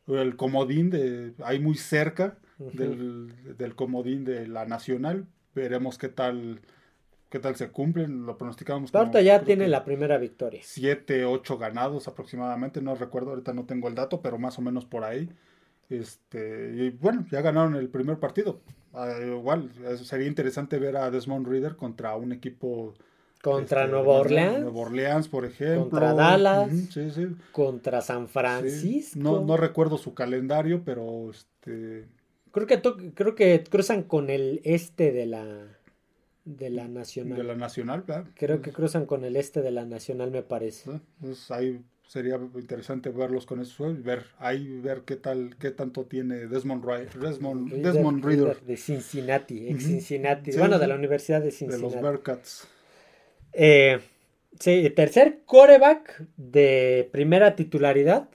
[0.08, 5.26] el comodín de ahí muy cerca del, del comodín de la nacional.
[5.54, 6.62] Veremos qué tal
[7.36, 10.62] qué tal se cumplen, lo pronosticamos Ahorita ya tiene la primera victoria.
[10.64, 14.86] 7, 8 ganados aproximadamente, no recuerdo, ahorita no tengo el dato, pero más o menos
[14.86, 15.30] por ahí.
[15.90, 18.62] Este, y bueno, ya ganaron el primer partido.
[18.94, 19.70] ah, igual
[20.04, 22.94] sería interesante ver a Desmond Reader contra un equipo
[23.52, 24.60] contra este, Nueva Orleans.
[24.62, 25.90] Nueva Orleans, por ejemplo.
[25.90, 26.72] Contra Dallas.
[26.92, 27.28] Sí, sí.
[27.52, 29.20] Contra San Francisco.
[29.20, 32.06] No, no recuerdo su calendario, pero este.
[32.52, 32.82] Creo que
[33.14, 35.46] creo que cruzan con el este de la
[36.46, 37.38] de la nacional.
[37.38, 38.26] De la nacional, ¿verdad?
[38.36, 40.90] Creo que cruzan con el este de la nacional, me parece.
[40.90, 41.02] ¿no?
[41.22, 46.04] Entonces ahí sería interesante verlos con eso y ver ahí ver qué tal qué tanto
[46.06, 50.82] tiene Desmond Ri- Desmond, Desmond Reader Reader de Cincinnati, ex bueno, sí.
[50.82, 51.82] de la Universidad de de Cincinnati.
[51.96, 52.68] los Bearcats.
[53.58, 54.00] Eh,
[54.60, 58.30] sí, tercer coreback de primera titularidad.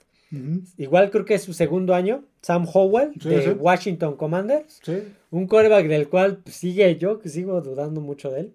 [0.77, 2.23] Igual creo que es su segundo año.
[2.41, 3.49] Sam Howell Sí, de sí.
[3.49, 4.79] Washington Commanders.
[4.81, 8.53] Sí, Un coreback del cual pues, sigue yo, que sigo dudando mucho de él.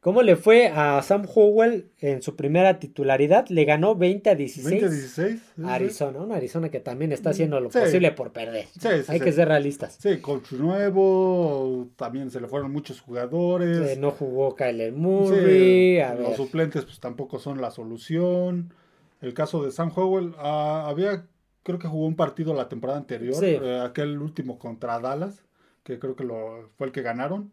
[0.00, 3.48] ¿Cómo le fue a Sam Howell en su primera titularidad?
[3.48, 4.90] Le ganó 20 a 16 20-16.
[4.90, 5.62] sí, sí.
[5.64, 6.20] a Arizona.
[6.20, 7.80] Una Arizona que también está haciendo lo Sí.
[7.80, 8.66] posible por perder.
[8.66, 9.24] Sí, sí, Hay sí.
[9.24, 9.96] que ser realistas.
[10.00, 13.90] Sí, coach nuevo, también se le fueron muchos jugadores.
[13.90, 15.98] Eh, no jugó Kyler Sí, Murray.
[16.00, 16.36] a los ver.
[16.36, 18.72] suplentes pues tampoco son la solución.
[19.20, 21.26] El caso de Sam Howell, ah, había,
[21.64, 23.46] creo que jugó un partido la temporada anterior, Sí.
[23.60, 25.42] eh, aquel último contra Dallas,
[25.82, 27.50] que creo que lo, fue el que ganaron.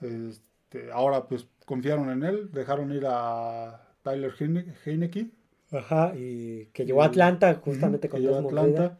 [0.00, 5.30] Este, ahora pues confiaron en él, dejaron ir a Tyler Heine- Heineke.
[5.70, 8.98] Ajá, y que llegó a Atlanta justamente con Desmond Atlanta.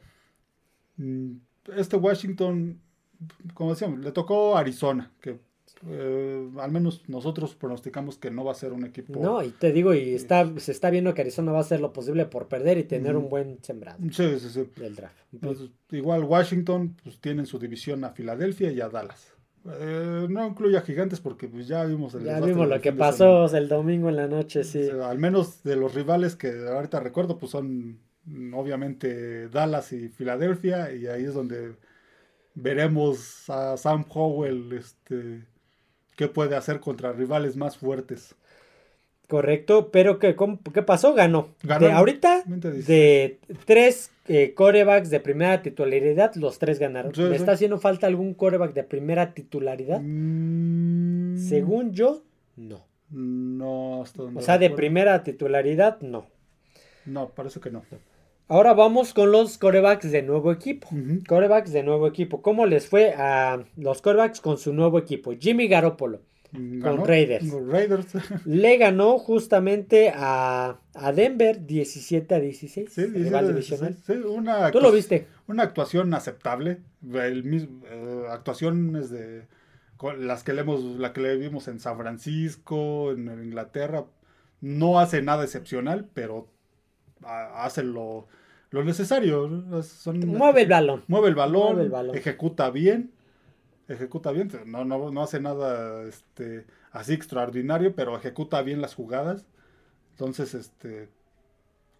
[1.77, 2.81] Este Washington,
[3.55, 5.39] como decíamos, le tocó Arizona, que
[5.89, 9.19] eh, al menos nosotros pronosticamos que no va a ser un equipo.
[9.21, 11.93] No, y te digo, y está, se está viendo que Arizona va a hacer lo
[11.93, 14.71] posible por perder y tener un buen sembrado Sí, sí, sí.
[14.77, 15.17] del draft.
[15.33, 19.33] Entonces, igual Washington, pues tienen su división a Filadelfia y a Dallas.
[19.67, 23.45] Eh, no incluye a Gigantes porque pues ya vimos el Ya vimos lo que pasó
[23.55, 24.85] el domingo en la noche, sí.
[24.85, 24.99] semana.
[24.99, 29.93] O sea, al menos de los rivales que ahorita recuerdo, pues son mm, obviamente Dallas
[29.93, 31.75] y Filadelfia y ahí es donde
[32.55, 35.45] veremos a Sam Howell este
[36.17, 38.35] qué puede hacer contra rivales más fuertes.
[39.31, 41.15] Correcto, pero ¿qué, cómo- qué pasó?
[41.15, 41.49] Ganó.
[41.63, 41.87] Ganó.
[41.87, 42.73] De ahorita, 20-16.
[42.85, 47.15] de tres eh, corebacks de primera titularidad, los tres ganaron.
[47.15, 47.35] Sí, ¿Me sí.
[47.37, 50.01] está haciendo falta algún coreback de primera titularidad?
[50.03, 52.23] Mm, Según yo,
[52.57, 52.85] no.
[53.11, 56.27] no hasta donde O sea, de primera titularidad, no.
[57.07, 57.83] No, parece que no.
[58.49, 60.89] Ahora vamos con los corebacks de nuevo equipo.
[61.29, 62.43] Corebacks de nuevo equipo.
[62.43, 65.33] ¿Cómo les fue a los corebacks con su nuevo equipo?
[65.39, 66.21] Jimmy Garoppolo
[66.53, 67.05] Ganó.
[67.05, 67.49] Raiders.
[67.51, 68.07] Con Raiders.
[68.47, 72.93] le ganó justamente a, a Denver 17 a 16.
[72.93, 73.97] Sí, rival sí, divisional.
[74.07, 75.27] sí, una, ¿Tú lo viste?
[75.47, 76.79] una actuación aceptable.
[77.13, 79.47] El mismo, eh, actuaciones de
[80.19, 84.05] las que le hemos, la que le vimos en San Francisco, en Inglaterra.
[84.61, 86.49] No hace nada excepcional, pero
[87.25, 88.27] hace lo,
[88.71, 89.49] lo necesario.
[89.49, 89.83] ¿no?
[89.83, 91.05] Son- Mueve el balón.
[91.07, 92.17] mueve el balón, Mueve el balón.
[92.17, 93.13] ejecuta bien,
[93.93, 99.45] ejecuta bien, no, no, no hace nada este, así extraordinario, pero ejecuta bien las jugadas.
[100.13, 101.09] Entonces, este,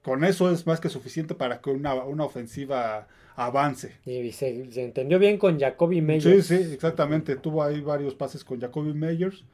[0.03, 3.97] con eso es más que suficiente para que una, una ofensiva avance.
[4.05, 6.47] Y se, se entendió bien con Jacoby Sí, Meyers.
[6.47, 7.37] sí, exactamente.
[7.37, 9.45] Tuvo ahí varios pases con Jacoby Meyers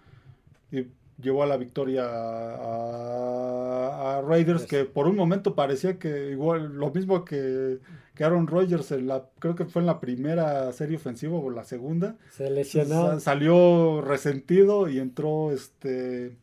[0.73, 0.87] y
[1.21, 6.75] llevó a la victoria a, a Raiders, Pues- que por un momento parecía que igual
[6.75, 7.79] lo mismo que,
[8.17, 11.63] que Aaron Rodgers, en la, creo que fue en la primera serie ofensiva o la
[11.65, 12.17] segunda.
[12.33, 13.07] Se lesionó.
[13.13, 16.37] Sa- salió resentido y entró este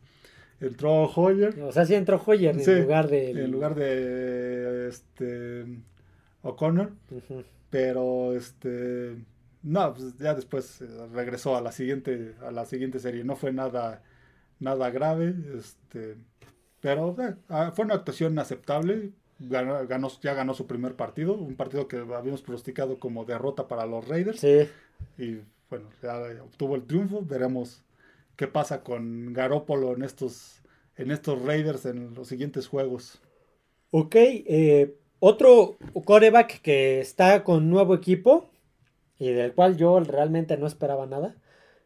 [0.60, 3.30] entró Hoyer O sea, sí entró Hoyer Sí, en lugar de.
[3.32, 5.66] en lugar de este
[6.42, 6.92] O'Connor.
[7.70, 9.16] Pero este
[9.62, 13.24] no, pues ya después eh, regresó a la siguiente a la siguiente serie.
[13.24, 14.02] No fue nada
[14.60, 16.16] nada grave, este
[16.80, 19.10] pero eh, ah, fue una actuación aceptable.
[19.40, 23.84] Ganó, ganó- ya ganó su primer partido, un partido que habíamos pronosticado como derrota para
[23.84, 24.68] los Raiders Sí.
[25.18, 27.20] y bueno, ya obtuvo el triunfo.
[27.22, 27.82] Veremos
[28.36, 30.60] qué pasa con Garópolo en estos
[30.96, 33.20] en estos Raiders en los siguientes juegos.
[33.90, 38.48] Ok, eh, otro coreback que está con nuevo equipo
[39.18, 41.34] y del cual yo realmente no esperaba nada.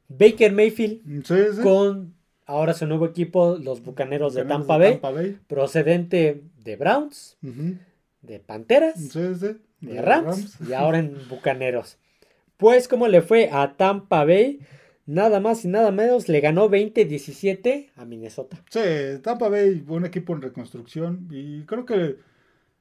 [0.08, 1.62] Baker Mayfield Sí, sí.
[1.62, 2.14] con
[2.48, 5.38] ahora su nuevo equipo, los Bucaneros de Tampa Bay, Tampa Bay.
[5.46, 7.36] procedente de Browns,
[8.22, 9.56] de Panteras, Sí, sí.
[9.80, 11.98] de Rams y ahora en Bucaneros.
[12.56, 14.58] Pues, ¿cómo le fue a Tampa Bay?
[15.06, 18.62] Nada más y nada menos, le ganó 20-17 a Minnesota.
[18.68, 18.80] Sí,
[19.22, 22.16] Tampa Bay, un equipo en reconstrucción y creo que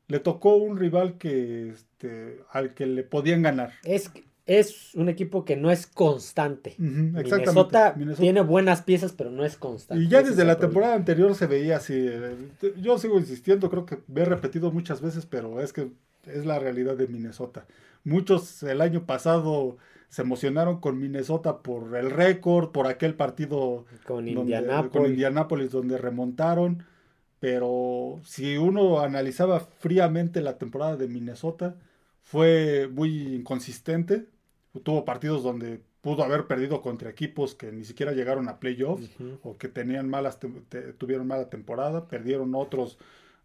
[0.08, 3.72] le tocó un rival que este, al que le podían ganar.
[3.84, 4.12] Es,
[4.48, 6.72] es un equipo que no es constante.
[6.72, 7.22] Exactamente.
[7.36, 8.22] Minnesota, Minnesota.
[8.24, 10.04] tiene buenas piezas, pero no es constante.
[10.04, 11.94] Y ya desde es la temporada anterior se veía así.
[11.96, 12.36] eh,
[12.82, 15.92] Yo sigo insistiendo, creo que me he repetido muchas veces, pero es que
[16.26, 17.66] es la realidad de Minnesota.
[18.04, 19.78] Muchos el año pasado
[20.10, 24.92] se emocionaron con Minnesota por el récord, por aquel partido con donde- Indianápolis.
[24.92, 26.84] con Indianápolis donde remontaron.
[27.40, 31.76] Pero si uno analizaba fríamente la temporada de Minnesota,
[32.24, 34.26] fue muy inconsistente.
[34.84, 39.10] Tuvo partidos donde pudo haber perdido contra equipos que ni siquiera llegaron a playoffs
[39.44, 42.98] o que tenían malas te- tuvieron mala temporada, perdieron otros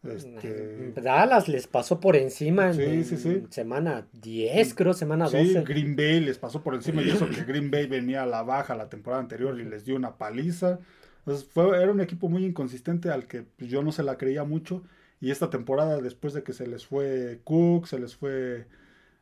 [0.05, 3.43] este, Dallas les pasó por encima en, Sí, en sí, sí.
[3.51, 5.63] semana 10, creo, semana Sí, 12.
[5.63, 8.75] Green Bay les pasó por encima y eso que Green Bay venía a la baja
[8.75, 10.81] la temporada anterior y les dio una paliza.
[11.21, 14.43] Entonces fue, era un equipo muy inconsistente al que pues, yo no se la creía
[14.45, 14.83] mucho.
[15.21, 18.67] Y esta temporada, después de que se les fue Cook, se les fue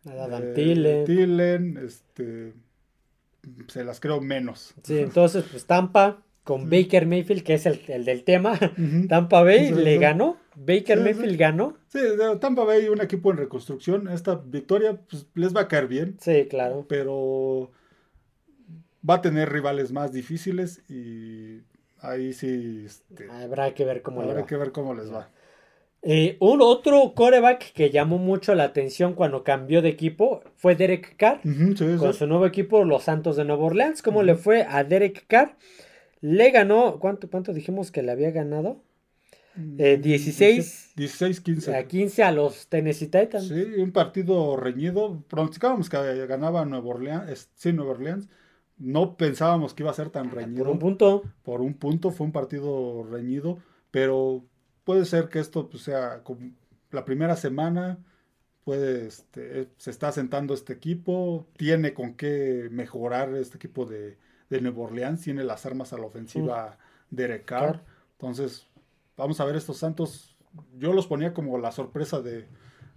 [0.07, 1.05] Adam eh, Thielen.
[1.05, 2.53] Thielen, este,
[3.69, 4.75] se las creo menos.
[4.83, 8.59] Sí, entonces, pues Tampa con Baker Mayfield, que es el, el del tema.
[9.09, 10.37] Tampa Bay Sí, le ganó.
[10.57, 11.77] Baker Sí, Mayfield ganó.
[11.89, 12.01] Sí,
[12.41, 14.09] Tampa Bay, un equipo en reconstrucción.
[14.09, 16.17] Esta victoria pues, les va a caer bien.
[16.21, 16.87] Sí, claro.
[16.89, 17.71] pero
[19.09, 21.61] va a tener rivales más difíciles y
[22.01, 24.47] ahí sí este, Habrá que ver cómo habrá va.
[24.47, 25.31] que ver cómo les va.
[26.03, 31.17] Eh, un otro coreback que llamó mucho la atención cuando cambió de equipo fue Derek
[31.17, 31.41] Carr.
[31.43, 34.01] Sí, Con su nuevo equipo, los Santos de Nueva Orleans.
[34.01, 35.57] ¿Cómo le fue a Derek Carr?
[36.23, 38.83] Le ganó, ¿cuánto, cuánto dijimos que le había ganado?
[39.79, 41.75] Eh, 16 16-15.
[41.75, 43.49] a 15 a los Tennessee Titans.
[43.49, 45.23] Sí, un partido reñido.
[45.29, 47.51] Pronosticábamos que ganaba Nueva Orleans.
[47.55, 48.29] Sí, Nueva Orleans.
[48.79, 50.65] No pensábamos que iba a ser tan reñido.
[50.65, 51.23] Por un punto.
[51.43, 53.59] Por un punto fue un partido reñido,
[53.91, 54.45] pero
[54.85, 56.51] puede ser que esto pues, sea como
[56.91, 57.99] la primera semana,
[58.65, 64.19] puede, este, se está asentando este equipo, tiene con qué mejorar este equipo de,
[64.49, 66.79] de Nueva Orleans, tiene las armas a la ofensiva
[67.11, 67.85] Derek Carr, Carr.
[68.13, 68.67] entonces
[69.17, 70.37] vamos a ver estos Santos,
[70.79, 72.47] yo los ponía como la sorpresa de,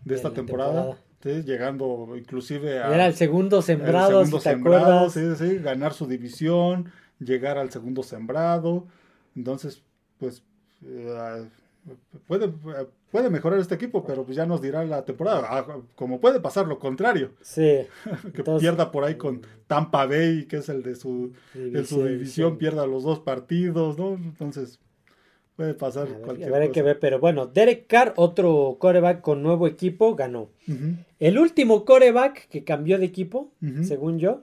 [0.04, 2.94] de esta temporada, sí, llegando inclusive a...
[2.94, 7.72] Era el segundo El sembrado, segundo si sembrado, sí, sí, ganar su división, llegar al
[7.72, 8.88] segundo sembrado.
[9.36, 9.84] Entonces,
[10.20, 10.44] pues,
[10.86, 11.48] eh,
[12.28, 12.52] puede,
[13.12, 15.48] puede mejorar este equipo, pero pues ya nos dirá la temporada.
[15.50, 17.82] Ah, Como puede pasar lo contrario, Sí.
[18.34, 22.04] que Entonces- pierda por ahí con Tampa Bay, que es el de su, de su
[22.06, 24.14] división, pierda los dos partidos, ¿no?
[24.16, 24.80] Entonces,
[25.56, 26.82] puede pasar A ver, cualquier cosa.
[26.84, 30.50] ver, pero bueno, Derek Carr, otro coreback con nuevo equipo, ganó.
[31.20, 33.52] El último coreback que cambió de equipo,
[33.84, 34.42] según yo,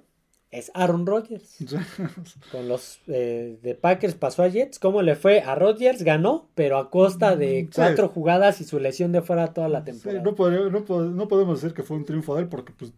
[0.51, 1.57] es Aaron Rodgers.
[2.53, 4.79] Con los eh, de Packers pasó a Jets.
[4.79, 5.41] ¿Cómo le fue?
[5.43, 7.73] A Rodgers ganó, pero a costa de Mm, Sí.
[7.77, 10.23] cuatro jugadas y su lesión de fuera toda la Sí, temporada.
[10.23, 12.93] no, podemos decir que fue un triunfo de él porque pues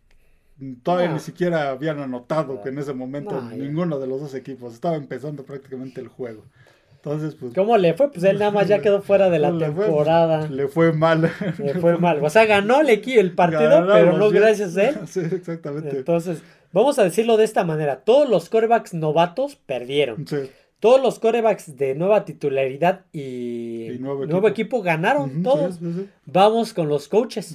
[0.82, 1.14] todavía No.
[1.14, 5.42] ni siquiera habían anotado que en ese momento ninguno de los dos equipos estaba empezando
[5.44, 6.44] prácticamente el juego.
[6.94, 8.12] Entonces, pues ¿Cómo le fue?
[8.12, 10.46] Pues él nada más ya quedó fuera de la le fue- temporada.
[10.48, 11.32] le fue mal.
[11.58, 12.24] Le fue mal.
[12.24, 14.96] O sea, ganó el, equi- el partido, pero no gracias a él.
[15.08, 15.98] Sí, exactamente.
[15.98, 16.40] Entonces,
[16.72, 18.00] vamos a decirlo de esta manera.
[18.04, 20.26] Todos los corebacks novatos perdieron.
[20.26, 20.50] Sí.
[20.80, 24.78] Todos los corebacks de nueva titularidad y, Y nuevo nuevo, equipo.
[24.78, 24.82] equipo.
[24.82, 25.76] ganaron todos.
[25.76, 27.54] sí, sí, Vamos con los coaches.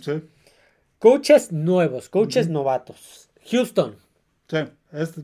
[0.99, 3.29] Coaches nuevos, coaches novatos.
[3.51, 3.95] Houston.
[4.49, 4.57] sí.
[4.93, 5.21] Este,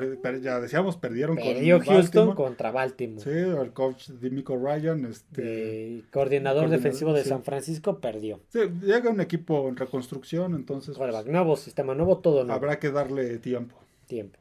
[0.00, 2.36] per- per- ya decíamos, perdieron Perdió con Houston Baltimore.
[2.36, 3.22] contra Baltimore.
[3.22, 5.04] Sí, el coach Dimico Ryan.
[5.06, 7.28] Este, Eh, coordinador Coordinador, defensivo de sí.
[7.28, 8.40] San Francisco perdió.
[8.48, 12.52] sí, llega un equipo en reconstrucción, entonces pues, nuevo, sistema nuevo, todo nuevo.
[12.52, 13.76] habrá que darle tiempo.
[14.06, 14.38] Tiempo.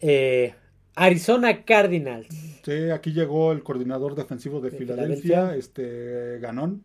[0.00, 0.54] Eh,
[0.96, 2.26] Arizona Cardinals.
[2.64, 5.56] Sí, aquí llegó el coordinador defensivo de, De Filadelfia, Filadelfia.
[5.58, 6.84] este Ganon,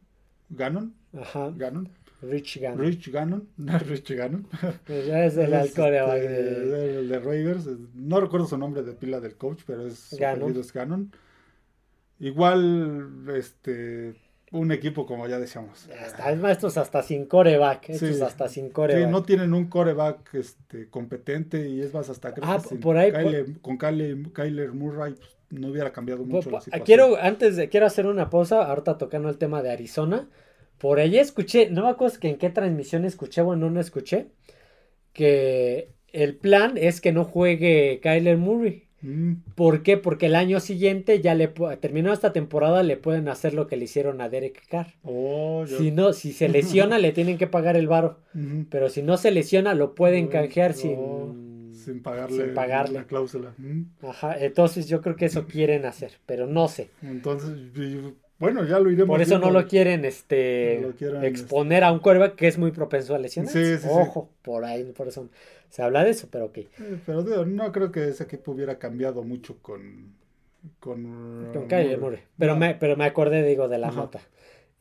[0.49, 1.51] Ganon, Ajá.
[1.55, 1.89] Ganon,
[2.21, 2.79] Rich Gannon.
[2.79, 3.47] Rich Ganon,
[3.87, 4.47] Rich Ganon.
[4.85, 8.93] Pues ya es el coreback este, de- el de Raiders, no recuerdo su nombre de
[8.93, 10.57] pila del coach, pero es Gannon.
[10.59, 11.11] es Ganon.
[12.19, 14.15] Igual, este,
[14.51, 15.87] un equipo como ya decíamos.
[15.87, 17.89] Ya está, es más, estos hasta sin coreback.
[17.89, 18.21] Estos Sí.
[18.21, 19.09] hasta sin Sí, coreback.
[19.11, 23.11] no tienen un coreback este, competente y es más hasta creo Ah, que por ahí,
[23.11, 26.85] Kyler- con Kyler, Kyler Murray pues, no hubiera cambiado mucho po- la situación.
[26.85, 30.29] Quiero, antes de, quiero hacer una pausa, ahorita tocando el tema de Arizona.
[30.77, 34.27] Por ahí escuché, no me acuerdo que en qué transmisión escuché o no, no escuché,
[35.13, 38.83] que el plan es que no juegue Kyler Murray.
[39.01, 39.97] Mm, ¿Por qué?
[39.97, 41.47] Porque el año siguiente ya le
[41.79, 44.95] terminó esta temporada, le pueden hacer lo que le hicieron a Derek Carr.
[45.03, 48.19] oh, Si no, si se lesiona, le tienen que pagar el varo.
[48.69, 52.99] Pero si no se lesiona, lo pueden canjear sin, sin pagarle, sin pagarle.
[52.99, 53.53] la cláusula.
[53.57, 53.83] Mm.
[54.01, 56.89] Ajá, entonces yo creo que eso quieren hacer, pero no sé.
[57.01, 57.51] Entonces,
[58.39, 61.91] bueno, ya lo iremos Por eso no lo quieren este No lo quieren, exponer a
[61.91, 63.51] un quarterback que es muy propenso a lesiones.
[63.51, 63.87] Sí, sí, sí.
[63.89, 65.29] Ojo, por ahí, por eso
[65.69, 66.57] se habla de eso, pero ok.
[66.57, 66.69] Eh,
[67.05, 70.13] Pero digo, no creo que ese equipo hubiera cambiado mucho con
[70.79, 72.19] con, Con Kyler Murray.
[72.39, 72.59] Pero No.
[72.59, 74.01] me, pero me acordé, digo, de la Ajá.
[74.01, 74.19] nota.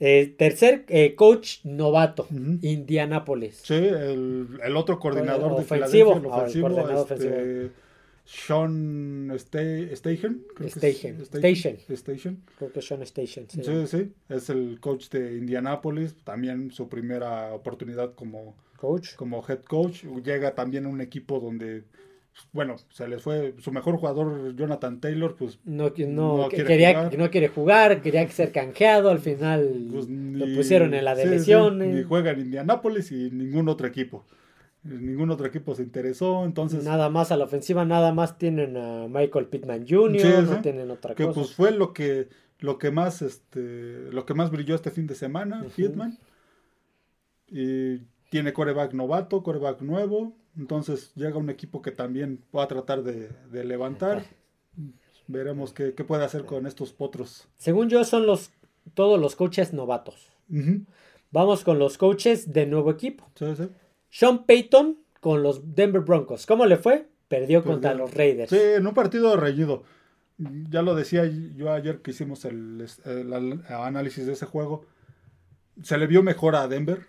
[0.00, 2.58] Eh, tercer eh, coach novato, Ujú.
[2.62, 3.60] Indianapolis.
[3.62, 6.14] Sí, el, el otro coordinador de Ofensivo.
[6.14, 7.70] Filadelfia, el Ah, el ofensivo, coordinador este,
[8.24, 10.44] Sean Stachen.
[10.54, 10.70] creo que.
[10.70, 11.24] Stachen.
[11.24, 12.42] Stachen.
[12.58, 13.46] Creo que Sean Station.
[13.48, 13.62] sí.
[13.62, 19.14] Sí, sí, es el coach de Indianapolis, también su primera oportunidad como, Coach.
[19.16, 20.04] como head coach.
[20.24, 21.84] Llega también a un equipo donde,
[22.52, 26.94] bueno, se les fue su mejor jugador, Jonathan Taylor, pues No, no, No quiere quería,
[26.94, 27.18] jugar.
[27.18, 31.28] no quiere jugar, quería ser canjeado, al final pues, lo pusieron en la de sí,
[31.28, 31.94] sí, lesiones.
[31.94, 34.24] ni juega en Indianapolis y ningún otro equipo.
[34.84, 39.08] Ningún otro equipo se interesó, entonces Nada más a la ofensiva, nada más tienen a
[39.08, 40.62] Michael Pittman Jr., Sí, no sí.
[40.62, 41.40] tienen otra que cosa.
[41.40, 42.28] pues fue lo que
[42.60, 45.70] lo que más este lo que más brilló este fin de semana, Ujú.
[45.76, 46.18] Pittman.
[47.48, 47.98] Y
[48.30, 53.30] tiene coreback novato, coreback nuevo, entonces llega un equipo que también va a tratar de,
[53.50, 54.24] de levantar.
[55.26, 57.48] Veremos qué, qué puede hacer con estos potros.
[57.56, 58.50] Según yo, son los
[58.94, 60.30] todos los coaches novatos.
[61.30, 63.24] Vamos con los coaches de nuevo equipo.
[63.34, 63.68] Sí, sí.
[64.14, 66.46] Sean Payton con los Denver Broncos.
[66.46, 67.08] ¿Cómo le fue?
[67.26, 68.48] Perdió contra los Raiders.
[68.48, 69.82] Sí, en un partido reñido.
[70.70, 72.86] Ya lo decía yo ayer que hicimos el,
[73.68, 74.86] análisis de ese juego.
[75.82, 77.06] Se le vio mejor a Denver.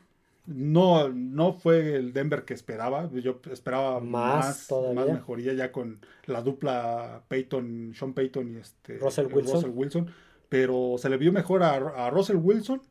[0.47, 3.07] No, no fue el Denver que esperaba.
[3.13, 9.27] Yo esperaba Más más, mejoría ya con la dupla Peyton, Sean Payton y este Russell
[9.31, 9.73] Wilson.
[9.75, 10.11] Wilson.
[10.49, 12.81] Pero se le vio mejor a, a Russell Wilson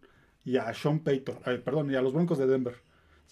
[0.44, 1.40] y a Sean Payton.
[1.44, 2.76] Ay, perdón, y a los Broncos de Denver.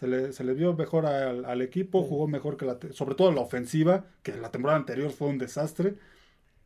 [0.02, 2.08] Se le, se le vio mejor al, al equipo, Sí.
[2.08, 5.94] jugó mejor que la, sobre todo la ofensiva, que la temporada anterior fue un desastre.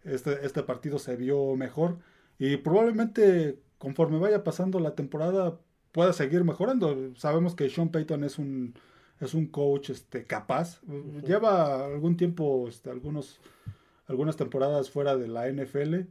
[0.04, 1.98] Este, este partido se vio mejor
[2.38, 5.60] y probablemente conforme vaya pasando la temporada
[5.92, 7.14] pueda seguir mejorando.
[7.16, 8.74] Sabemos que Sean Payton es un,
[9.20, 10.80] es un coach este, capaz.
[11.26, 13.40] Lleva algún tiempo, este, algunos,
[14.06, 16.06] algunas temporadas fuera de la NFL,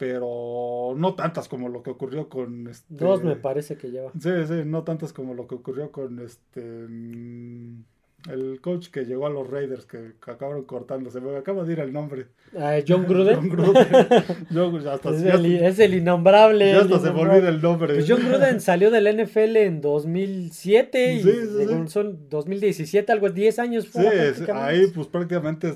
[0.00, 2.68] pero no tantas como lo que ocurrió con...
[2.68, 4.10] Este, Dos me parece que lleva.
[4.18, 7.82] Sí, sí, no tantas como lo que ocurrió con este mm,
[8.30, 11.10] el coach que llegó a los Raiders que, que acabaron cortando.
[11.10, 12.28] Se me acaba de ir el nombre.
[12.58, 13.36] Ah, John Gruden.
[13.36, 14.88] John Gruden.
[14.88, 16.70] Hasta, es, el, es el innombrable.
[16.72, 17.92] ya el hasta se me olvida el nombre.
[17.92, 21.88] Pues John Gruden salió del NFL en 2007 y Sí, sí, sí.
[21.88, 24.52] son 2017, algo 10 años Sí, es- prácticamente.
[24.70, 25.74] ahí pues prácticamente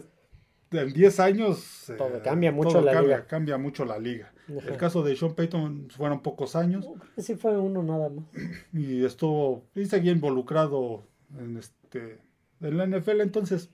[0.74, 3.26] en 10 años eh, cambia mucho todo la cambia, liga.
[3.26, 4.32] cambia mucho la liga.
[4.58, 4.68] Ajá.
[4.70, 8.24] El caso de Sean Payton fueron pocos años sí fue uno nada más.
[8.72, 11.04] y estuvo y seguía involucrado
[11.38, 12.18] en este
[12.60, 13.70] en la NFL entonces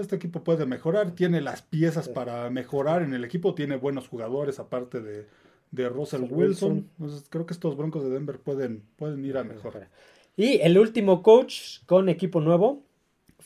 [0.00, 2.12] este equipo puede mejorar tiene las piezas Sí.
[2.14, 5.26] para mejorar en el equipo tiene buenos jugadores aparte de,
[5.72, 6.38] de Russell Wilson.
[6.72, 6.90] Wilson.
[6.98, 9.88] entonces creo que estos Broncos de Denver pueden pueden ir a mejor
[10.36, 12.85] Y el último coach con equipo nuevo,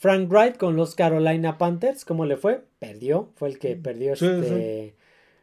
[0.01, 2.05] Frank Wright con los Carolina Panthers.
[2.05, 2.63] ¿Cómo le fue?
[2.79, 3.29] Perdió.
[3.35, 4.95] Fue el que perdió Sí, este.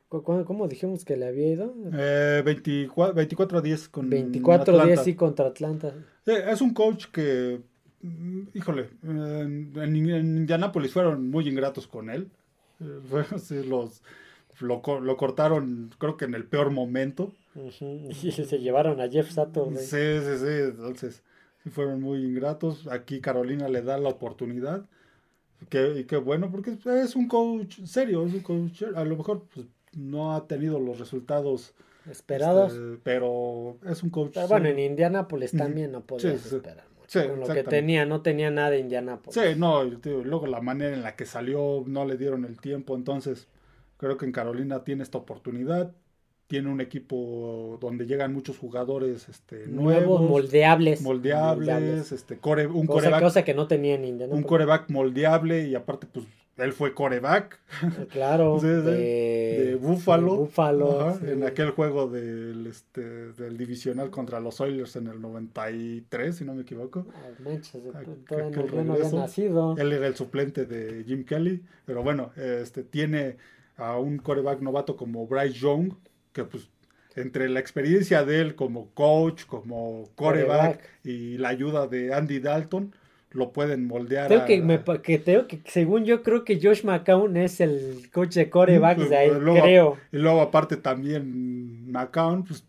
[0.08, 1.72] ¿cu- cu- ¿Cómo dijimos que le había ido?
[1.92, 4.84] Eh, 24, 24 a 10 con 24 Atlanta.
[4.86, 5.94] días sí contra Atlanta.
[6.24, 7.60] Sí, es un coach que,
[8.02, 12.28] mm, híjole, en, en, Indianápolis fueron muy ingratos con él.
[12.80, 12.98] Eh,
[13.38, 14.02] sí, los,
[14.58, 17.32] lo, co- lo cortaron, creo que en el peor momento.
[17.54, 19.84] Ujú, Y se llevaron a Jeff Saturday.
[19.84, 20.62] Sí, sí, sí.
[20.72, 21.22] Entonces,
[21.68, 22.86] fueron muy ingratos.
[22.88, 24.86] Aquí Carolina le da la oportunidad.
[25.68, 28.82] Que, y qué bueno, porque es un coach serio, es un coach.
[28.94, 29.66] A lo mejor pues,
[29.96, 31.74] no ha tenido los resultados
[32.08, 32.72] Esperados.
[32.72, 34.32] este, pero es un coach.
[34.34, 34.90] Pero bueno, en serio.
[34.90, 35.58] Indianápolis Ujú.
[35.62, 36.56] también no podías Sí, sí.
[36.56, 37.20] esperar mucho.
[37.20, 39.34] Sí, con lo que tenía, no tenía nada de Indianápolis.
[39.34, 42.94] Sí, no, digo, luego la manera en la que salió no le dieron el tiempo,
[42.94, 43.48] entonces
[43.96, 45.92] creo que en Carolina tiene esta oportunidad,
[46.48, 51.00] tiene un equipo donde llegan muchos jugadores este, Nuevos, nuevos, moldeables.
[51.02, 54.46] moldeables, este, core, un Cosa, coreback, cosa que no tenía en un Indianápolis.
[54.46, 56.26] coreback moldeable y aparte pues
[56.56, 57.60] él fue coreback
[58.10, 58.58] Claro.
[58.60, 61.32] Sí, sí, de, de Buffalo, de sí.
[61.32, 66.54] en aquel juego del, este, del divisional contra los Oilers en el 93, si no
[66.54, 67.06] me equivoco.
[67.14, 69.76] Ay, manches, no, había nacido.
[69.78, 73.36] Él era el suplente de Jim Kelly, pero bueno, este tiene
[73.76, 75.92] a un coreback novato como Bryce Young,
[76.32, 76.68] que pues
[77.16, 82.94] entre la experiencia de él como coach, como coreback y la ayuda de Andy Dalton,
[83.32, 84.28] lo pueden moldear.
[84.28, 88.08] Creo a- que, me, que, tengo que, según yo, creo que Josh McCown es el
[88.12, 89.96] coach de corebacks de ahí, Pues, luego- creo.
[90.12, 92.64] Y luego aparte también McCown, pues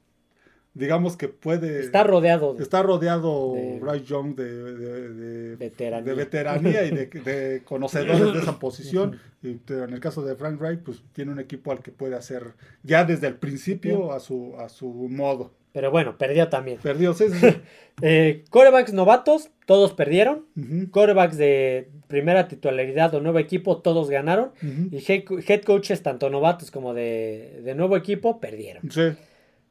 [0.73, 1.79] digamos que puede...
[1.79, 6.03] Está rodeado de Está rodeado de- Bryce Young de, de- veteranía.
[6.03, 9.19] de veteranía y de, conocedores de esa posición.
[9.41, 12.55] Y en el caso de Frank Wright, pues tiene un equipo al que puede hacer
[12.83, 15.53] ya desde el principio a su, a su modo.
[15.71, 16.77] Pero bueno, perdió también.
[16.83, 17.47] Perdió, sí, sí, sí.
[18.01, 20.45] Eh, corebacks novatos, todos perdieron.
[20.57, 24.51] Ujú, Corebacks de primera titularidad o nuevo equipo, todos ganaron.
[24.91, 28.89] Y head, head coaches, tanto novatos como de, de nuevo equipo, perdieron.
[28.91, 29.01] Sí,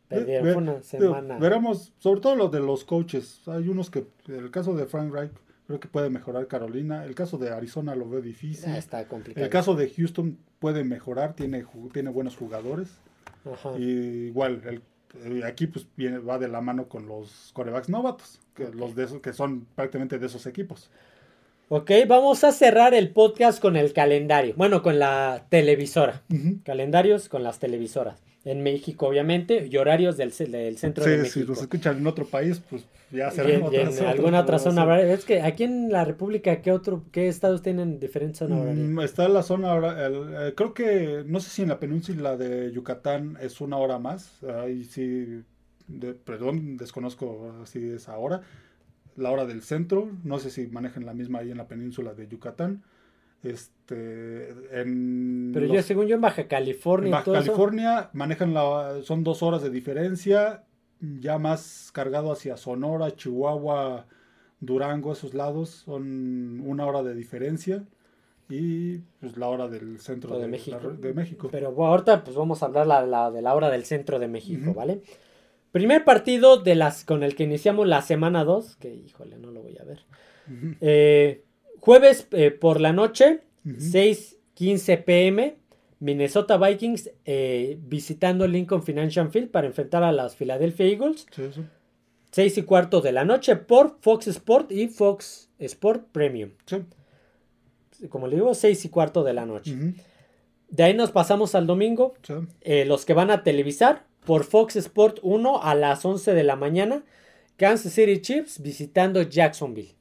[0.09, 1.39] Perdieron, Ve- una digo, semana.
[1.39, 3.43] veremos, sobre todo lo de los coaches.
[3.47, 5.33] Hay unos que, el caso de Frank Reich,
[5.67, 7.05] creo que puede mejorar Carolina.
[7.05, 8.71] El caso de Arizona lo veo difícil.
[8.71, 9.45] Ah, está complicado.
[9.45, 12.89] El caso de Houston puede mejorar, tiene, tiene buenos jugadores.
[13.45, 13.79] Ajá.
[13.79, 14.83] Y igual, el,
[15.25, 19.05] eh, aquí pues viene, va de la mano con los corebacks novatos, que, los de
[19.05, 20.91] esos, que son prácticamente de esos equipos.
[21.71, 24.55] Ok, vamos a cerrar el podcast con el calendario.
[24.57, 26.23] Bueno, con la televisora.
[26.65, 28.23] Calendarios con las televisoras.
[28.45, 31.41] En México, obviamente, y horarios del, del centro de Sí, México.
[31.41, 34.59] si nos escuchan en otro país, pues ya Y será en, y en alguna otra
[34.59, 35.13] zona horaria.
[35.13, 38.85] Es que aquí en la República, ¿qué otro, qué estados tienen diferente zona horaria?
[38.85, 39.77] Mm, Está la zona,
[40.07, 43.99] el- eh, creo que, no sé si en la península de Yucatán es una hora
[43.99, 45.43] más, ahí sí,
[45.89, 48.43] de- perdón, desconozco si es ahora,
[49.17, 52.29] la hora del centro, no sé si manejan la misma ahí en la península de
[52.29, 52.83] Yucatán,
[53.43, 58.11] este, en Pero los- yo, según yo, en Baja California en Baja todo eso, California
[58.13, 60.65] manejan la, son dos horas de diferencia,
[61.01, 64.07] ya más cargado hacia Sonora, Chihuahua,
[64.61, 67.85] Durango, esos lados, son una hora de diferencia
[68.51, 70.81] y pues la hora del centro de de, México.
[70.83, 71.49] la- de México.
[71.53, 74.27] Pero bueno, ahorita pues vamos a hablar la, la- de la hora del centro de
[74.27, 74.75] México.
[74.75, 75.03] ¿vale?
[75.71, 79.63] Primer partido de las con el que iniciamos la semana 2, que híjole, no lo
[79.63, 80.01] voy a ver.
[80.81, 81.45] Eh,
[81.89, 83.77] jueves eh, por la noche, ujú.
[83.77, 85.57] 6:15 pm,
[86.01, 91.27] Minnesota Vikings eh, visitando Lincoln Financial Field para enfrentar a las Philadelphia Eagles.
[91.35, 91.63] Sí, sí.
[92.31, 96.51] 6 y cuarto de la noche por Fox Sport y Fox Sport Premium.
[96.67, 96.77] Sí.
[98.11, 99.75] Como le digo, 6 y cuarto de la noche.
[100.69, 102.13] De ahí nos pasamos al domingo.
[102.61, 106.55] eh, los que van a televisar por Fox Sport 1 a las 11 de la
[106.55, 107.03] mañana.
[107.57, 109.98] Kansas City Chiefs visitando Jacksonville.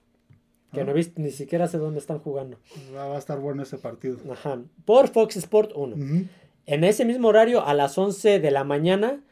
[0.78, 2.58] Que no he visto, ni siquiera sé dónde están jugando.
[2.96, 4.18] Va a estar bueno ese partido.
[4.32, 4.60] Ajá.
[4.86, 5.96] Por Fox Sport 1.
[5.96, 6.26] Ujú,
[6.66, 9.24] En ese mismo horario, a las 11 de la mañana,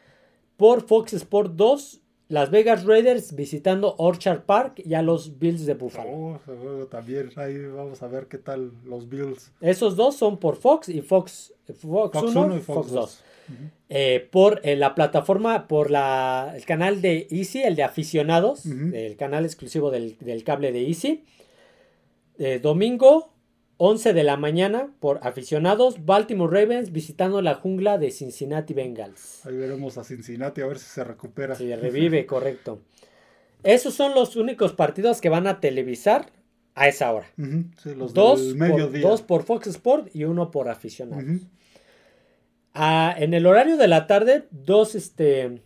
[0.57, 5.75] por Fox Sport 2, Las Vegas Raiders visitando Orchard Park y a los Bills de
[5.75, 6.09] Buffalo.
[6.09, 9.51] Oh, también, ahí vamos a ver qué tal los Bills.
[9.61, 12.91] Esos dos son por Fox y Fox, Fox, Fox 1 1 y y Fox, Fox
[12.91, 12.95] 2.
[13.01, 13.23] 2.
[13.89, 19.15] Eh, por eh, la plataforma, por la, el canal de Easy, el de aficionados, el
[19.15, 21.23] canal exclusivo del, del cable de Easy.
[22.37, 23.31] Eh, domingo,
[23.77, 29.45] 11 de la mañana, por aficionados, Baltimore Ravens visitando la jungla de Cincinnati Bengals.
[29.45, 31.55] Ahí veremos a Cincinnati a ver si se recupera.
[31.55, 32.81] Si revive, correcto.
[33.63, 36.31] Esos son los únicos partidos que van a televisar
[36.75, 37.27] a esa hora.
[37.37, 39.01] Ujú, sí, los Dos del por, mediodía.
[39.01, 41.41] dos por Fox Sport y uno por aficionados.
[42.75, 45.61] Ah, en el horario de la tarde, dos, este,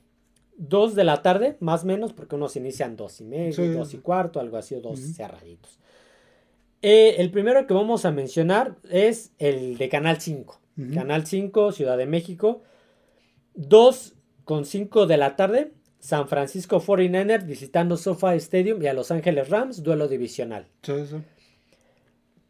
[0.57, 3.67] dos de la tarde, más o menos, porque unos inician dos y medio, Sí.
[3.69, 5.79] dos y cuarto, algo así, o dos cerraditos.
[6.81, 10.59] Eh, el primero que vamos a mencionar es el de Canal 5.
[10.77, 10.93] Ujú.
[10.93, 12.61] Canal 5, Ciudad de México.
[13.55, 14.13] 2
[14.45, 19.49] con 5 de la tarde, San Francisco 49ers visitando SoFi Stadium y a Los Ángeles
[19.49, 20.67] Rams, duelo divisional.
[20.83, 21.17] Sí, sí.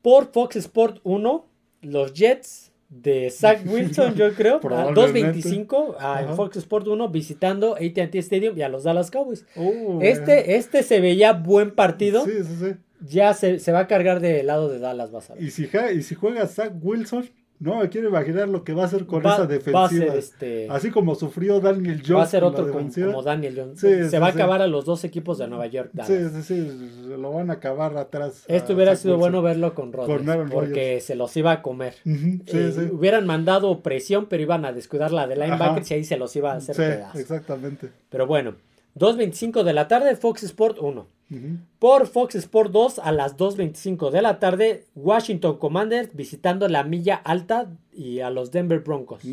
[0.01, 1.45] Por Fox Sport 1,
[1.81, 5.39] los Jets de Zach Wilson, yo creo, a Probablemente.
[5.39, 6.33] 2.25 a- Ajá.
[6.35, 9.45] Fox Sport 1 visitando AT&T Stadium y a los Dallas Cowboys.
[9.55, 12.75] Uh, Este, este se veía buen partido, Sí, sí, sí.
[13.07, 15.43] ya se, se va a cargar del lado de Dallas, vas a ver.
[15.43, 17.29] Y si, y si juega Zach Wilson,
[17.59, 19.89] no me quiero imaginar lo que va a hacer con Va- esa va a defensiva.
[19.89, 22.17] ser este, Así como sufrió Daniel Jones.
[22.17, 23.79] va a ser otro como, Daniel Jones.
[23.79, 24.37] Sí, se sí, va a sí.
[24.37, 25.89] acabar a los dos equipos de Nueva York.
[26.05, 26.31] Sí, Dallas.
[26.33, 28.45] sí, sí, lo van a acabar atrás.
[28.47, 29.19] Esto hubiera sido Wilson.
[29.31, 31.95] bueno verlo con Rodgers, Con porque se los iba a comer.
[32.05, 32.81] Eh, sí.
[32.91, 35.93] Hubieran mandado presión, pero iban a descuidar la de linebackers Ajá.
[35.95, 37.19] y ahí se los iba a hacer pedazos.
[37.19, 37.89] exactamente.
[38.09, 38.55] Pero bueno,
[38.99, 41.07] 2.25 de la tarde, Fox Sport 1.
[41.31, 41.39] Ujú.
[41.79, 47.15] Por Fox Sport 2 a las 2.25 de la tarde, Washington Commanders visitando la milla
[47.15, 49.23] alta y a los Denver Broncos.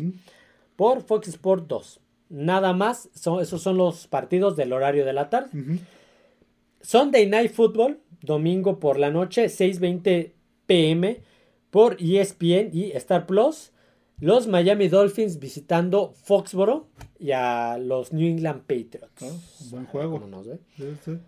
[0.75, 1.99] Por Fox Sport 2.
[2.29, 5.49] Nada más, son, esos son los partidos del horario de la tarde.
[6.81, 10.31] Sunday Night Football, domingo por la noche, 6.20
[10.65, 11.21] pm
[11.71, 13.71] por ESPN y Star Plus.
[14.19, 16.87] Los Miami Dolphins visitando Foxboro
[17.19, 19.21] y a los New England Patriots.
[19.21, 20.19] Ah, buen juego.
[20.19, 20.59] ¿Cómo nos ve?
[20.75, 21.19] Sí, sí.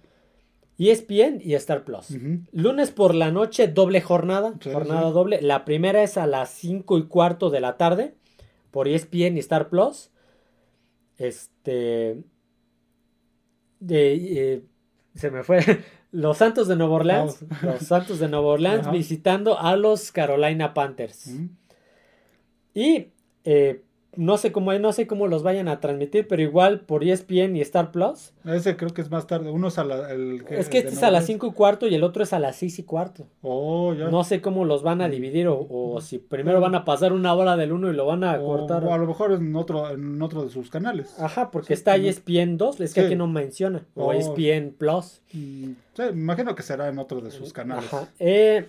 [0.79, 2.07] ESPN y Star Plus.
[2.51, 4.53] Lunes por la noche, doble jornada.
[4.61, 5.41] Sí, jornada doble.
[5.41, 8.15] La primera es a las 5 y cuarto de la tarde.
[8.71, 10.09] Por E ESPN y Star Plus.
[11.17, 12.23] Este.
[13.79, 14.63] De, eh,
[15.15, 15.59] se me fue.
[16.11, 17.45] Los Santos de Nueva Orleans.
[17.61, 21.29] Los Santos de Nueva Orleans visitando a los Carolina Panthers.
[22.79, 23.07] Y
[23.45, 23.81] eh,
[24.15, 27.61] no sé cómo no sé cómo los vayan a transmitir, pero igual por ESPN y
[27.61, 28.33] Star Plus.
[28.43, 29.51] Ese creo que es más tarde.
[29.51, 31.93] Uno es a la, el, Es que este es a las 5 y cuarto y
[31.95, 33.27] el otro es a las 6 y cuarto.
[33.43, 34.09] Oh, ya.
[34.09, 37.33] No sé cómo los van a dividir o, o si primero van a pasar una
[37.35, 38.83] hora del uno y lo van a o, cortar.
[38.83, 41.17] o a lo mejor en otro, en otro de sus canales.
[41.19, 42.03] Ajá, porque Sí, está no.
[42.05, 43.05] ESPN 2, es que Sí.
[43.05, 43.85] aquí no menciona.
[43.95, 44.13] O Oh.
[44.13, 45.21] ESPN Plus.
[45.33, 47.93] Mm, sí, me imagino que será en otro de sus canales.
[47.93, 48.09] Ajá.
[48.19, 48.65] Eh,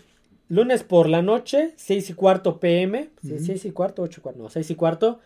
[0.51, 3.09] lunes por la noche, 6 y cuarto pm.
[3.23, 3.45] Sí, Ujú.
[3.45, 4.43] 6 y cuarto, 8 y cuarto.
[4.43, 5.21] No, 6 y cuarto.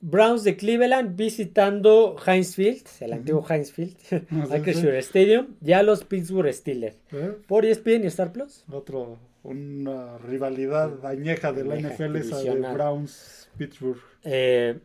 [0.00, 3.96] Browns de Cleveland visitando Heinz Field, el antiguo Heinz Field,
[4.30, 6.96] Ah, sí, Acrisure Stadium, ya los Pittsburgh Steelers.
[7.12, 7.32] ¿Eh?
[7.46, 8.64] Por ESPN y Star Plus.
[8.70, 12.50] Otro, una rivalidad añeja de la NFL, esa de.
[12.72, 13.98] Browns Pittsburgh.
[14.22, 14.78] Eh,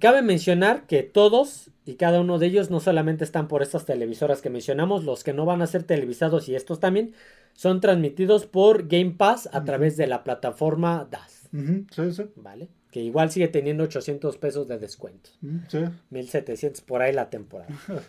[0.00, 4.40] cabe mencionar que todos y cada uno de ellos no solamente están por estas televisoras
[4.40, 7.12] que mencionamos, los que no van a ser televisados y estos también
[7.54, 11.48] son transmitidos por Game Pass a través de la plataforma DAS,
[11.90, 12.24] sí, sí.
[12.36, 12.68] ¿vale?
[12.90, 15.30] Que igual sigue teniendo 800 pesos de descuento,
[15.68, 15.84] sí.
[16.10, 17.72] 1700 por ahí la temporada.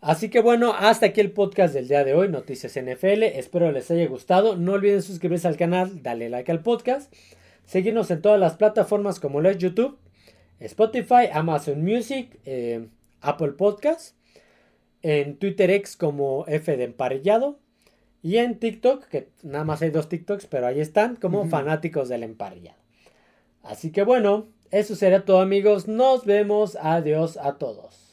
[0.00, 3.22] Así que bueno, hasta aquí el podcast del día de hoy, Noticias NFL.
[3.22, 4.54] Espero les haya gustado.
[4.54, 7.10] No olviden suscribirse al canal, darle like al podcast,
[7.64, 9.96] seguirnos en todas las plataformas como lo es YouTube,
[10.60, 12.86] Spotify, Amazon Music, eh,
[13.22, 14.14] Apple Podcast,
[15.00, 17.58] en Twitter X como F de Emparrillado
[18.24, 22.22] y en TikTok, que nada más hay dos TikToks, pero ahí están como fanáticos del
[22.22, 22.78] emparrillado.
[23.62, 25.88] Así que bueno, eso será todo amigos.
[25.88, 26.78] Nos vemos.
[26.80, 28.03] Adiós a todos.